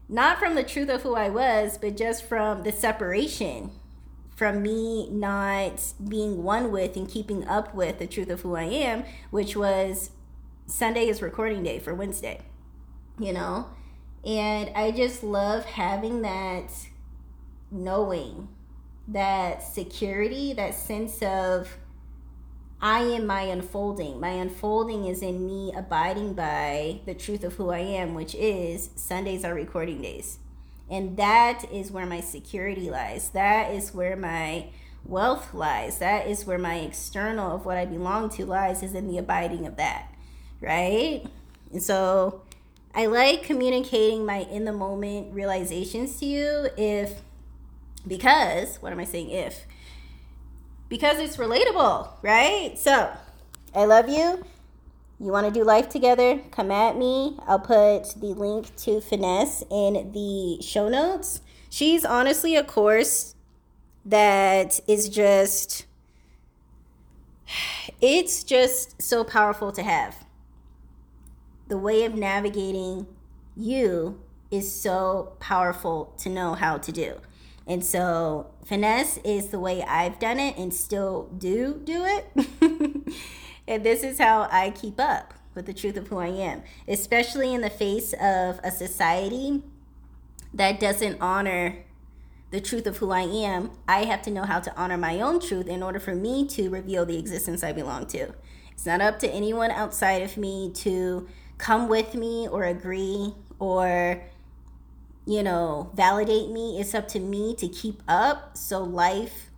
not 0.07 0.39
from 0.39 0.55
the 0.55 0.63
truth 0.63 0.89
of 0.89 1.03
who 1.03 1.15
I 1.15 1.29
was, 1.29 1.77
but 1.77 1.95
just 1.95 2.25
from 2.25 2.63
the 2.63 2.71
separation 2.71 3.71
from 4.39 4.61
me 4.61 5.09
not 5.09 5.83
being 6.07 6.43
one 6.43 6.71
with 6.71 6.95
and 6.95 7.09
keeping 7.09 7.45
up 7.45 7.75
with 7.75 7.99
the 7.99 8.07
truth 8.07 8.29
of 8.29 8.39
who 8.39 8.55
I 8.55 8.63
am, 8.63 9.03
which 9.31 9.53
was 9.53 10.11
Sunday 10.65 11.09
is 11.09 11.21
recording 11.21 11.61
day 11.61 11.77
for 11.77 11.93
Wednesday, 11.93 12.39
you 13.19 13.33
know? 13.33 13.67
And 14.25 14.71
I 14.73 14.91
just 14.91 15.23
love 15.23 15.65
having 15.65 16.21
that 16.21 16.71
knowing, 17.71 18.49
that 19.07 19.63
security, 19.63 20.53
that 20.53 20.75
sense 20.75 21.21
of 21.21 21.77
I 22.81 22.99
am 23.01 23.25
my 23.25 23.41
unfolding. 23.41 24.19
My 24.19 24.29
unfolding 24.29 25.05
is 25.05 25.21
in 25.21 25.45
me 25.45 25.73
abiding 25.75 26.33
by 26.33 27.01
the 27.05 27.13
truth 27.13 27.43
of 27.43 27.55
who 27.55 27.71
I 27.71 27.79
am, 27.79 28.13
which 28.13 28.35
is 28.35 28.91
Sundays 28.95 29.43
are 29.43 29.53
recording 29.53 30.01
days. 30.01 30.39
And 30.89 31.17
that 31.17 31.65
is 31.71 31.91
where 31.91 32.05
my 32.05 32.21
security 32.21 32.89
lies. 32.89 33.29
That 33.31 33.73
is 33.73 33.93
where 33.93 34.15
my 34.15 34.67
wealth 35.03 35.53
lies. 35.53 35.99
That 35.99 36.27
is 36.27 36.45
where 36.45 36.57
my 36.57 36.75
external 36.75 37.55
of 37.55 37.65
what 37.65 37.77
I 37.77 37.85
belong 37.85 38.29
to 38.31 38.45
lies, 38.45 38.81
is 38.81 38.93
in 38.93 39.07
the 39.07 39.17
abiding 39.17 39.67
of 39.67 39.75
that. 39.75 40.13
Right? 40.61 41.23
And 41.71 41.83
so 41.83 42.43
I 42.95 43.07
like 43.07 43.43
communicating 43.43 44.25
my 44.25 44.37
in 44.37 44.65
the 44.65 44.73
moment 44.73 45.33
realizations 45.33 46.17
to 46.19 46.25
you 46.25 46.69
if, 46.77 47.21
because, 48.07 48.77
what 48.77 48.91
am 48.91 48.99
I 48.99 49.05
saying? 49.05 49.29
If, 49.29 49.65
because 50.87 51.19
it's 51.19 51.37
relatable, 51.37 52.09
right? 52.21 52.77
So 52.77 53.11
I 53.75 53.85
love 53.85 54.09
you. 54.09 54.43
You 55.21 55.31
want 55.31 55.47
to 55.47 55.53
do 55.53 55.65
life 55.65 55.89
together? 55.89 56.39
Come 56.51 56.71
at 56.71 56.97
me. 56.97 57.37
I'll 57.45 57.59
put 57.59 58.15
the 58.19 58.33
link 58.33 58.75
to 58.77 59.01
Finesse 59.01 59.63
in 59.69 60.11
the 60.13 60.61
show 60.61 60.87
notes. 60.87 61.41
She's 61.69 62.05
honestly 62.05 62.55
a 62.55 62.63
course 62.63 63.35
that 64.05 64.79
is 64.87 65.09
just, 65.09 65.85
it's 68.01 68.43
just 68.43 69.01
so 69.01 69.23
powerful 69.23 69.71
to 69.73 69.83
have. 69.83 70.25
The 71.67 71.77
way 71.77 72.05
of 72.05 72.15
navigating 72.15 73.05
you 73.55 74.21
is 74.49 74.73
so 74.73 75.33
powerful 75.39 76.13
to 76.19 76.29
know 76.29 76.53
how 76.53 76.77
to 76.77 76.91
do. 76.91 77.19
And 77.69 77.85
so, 77.85 78.51
finesse 78.65 79.17
is 79.23 79.47
the 79.49 79.59
way 79.59 79.81
I've 79.83 80.19
done 80.19 80.39
it 80.39 80.57
and 80.57 80.73
still 80.73 81.29
do 81.37 81.79
do 81.85 82.03
it. 82.03 83.13
And 83.69 83.85
this 83.85 84.01
is 84.01 84.17
how 84.17 84.49
I 84.51 84.71
keep 84.71 84.99
up 84.99 85.35
with 85.53 85.67
the 85.67 85.75
truth 85.75 85.95
of 85.95 86.07
who 86.07 86.17
I 86.17 86.29
am, 86.29 86.63
especially 86.87 87.53
in 87.53 87.61
the 87.61 87.69
face 87.69 88.13
of 88.13 88.59
a 88.63 88.71
society 88.71 89.61
that 90.51 90.79
doesn't 90.79 91.21
honor 91.21 91.85
the 92.49 92.59
truth 92.59 92.87
of 92.87 92.97
who 92.97 93.11
I 93.11 93.21
am. 93.21 93.69
I 93.87 94.05
have 94.05 94.23
to 94.23 94.31
know 94.31 94.41
how 94.41 94.59
to 94.59 94.75
honor 94.75 94.97
my 94.97 95.21
own 95.21 95.39
truth 95.39 95.67
in 95.67 95.83
order 95.83 95.99
for 95.99 96.15
me 96.15 96.47
to 96.47 96.71
reveal 96.71 97.05
the 97.05 97.19
existence 97.19 97.63
I 97.63 97.71
belong 97.71 98.07
to. 98.07 98.33
It's 98.71 98.87
not 98.87 99.01
up 99.01 99.19
to 99.19 99.29
anyone 99.29 99.69
outside 99.69 100.23
of 100.23 100.35
me 100.35 100.71
to 100.77 101.29
come 101.59 101.87
with 101.87 102.15
me 102.15 102.47
or 102.47 102.63
agree 102.63 103.35
or 103.59 104.23
you 105.25 105.43
know, 105.43 105.91
validate 105.93 106.49
me. 106.49 106.79
It's 106.79 106.95
up 106.95 107.07
to 107.09 107.19
me 107.19 107.55
to 107.55 107.67
keep 107.67 108.01
up 108.07 108.57
so 108.57 108.83
life 108.83 109.49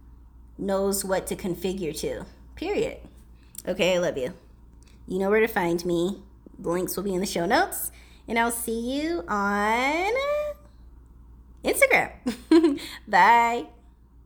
knows 0.57 1.03
what 1.03 1.27
to 1.27 1.35
configure 1.35 1.97
to. 2.01 2.25
Period. 2.55 2.97
Okay, 3.67 3.95
I 3.95 3.99
love 3.99 4.17
you. 4.17 4.33
You 5.07 5.19
know 5.19 5.29
where 5.29 5.39
to 5.39 5.47
find 5.47 5.83
me. 5.85 6.23
The 6.59 6.69
links 6.69 6.95
will 6.95 7.03
be 7.03 7.13
in 7.13 7.21
the 7.21 7.25
show 7.25 7.45
notes. 7.45 7.91
And 8.27 8.37
I'll 8.37 8.51
see 8.51 8.79
you 8.79 9.23
on 9.27 10.13
Instagram. 11.63 12.79
Bye. 13.07 13.67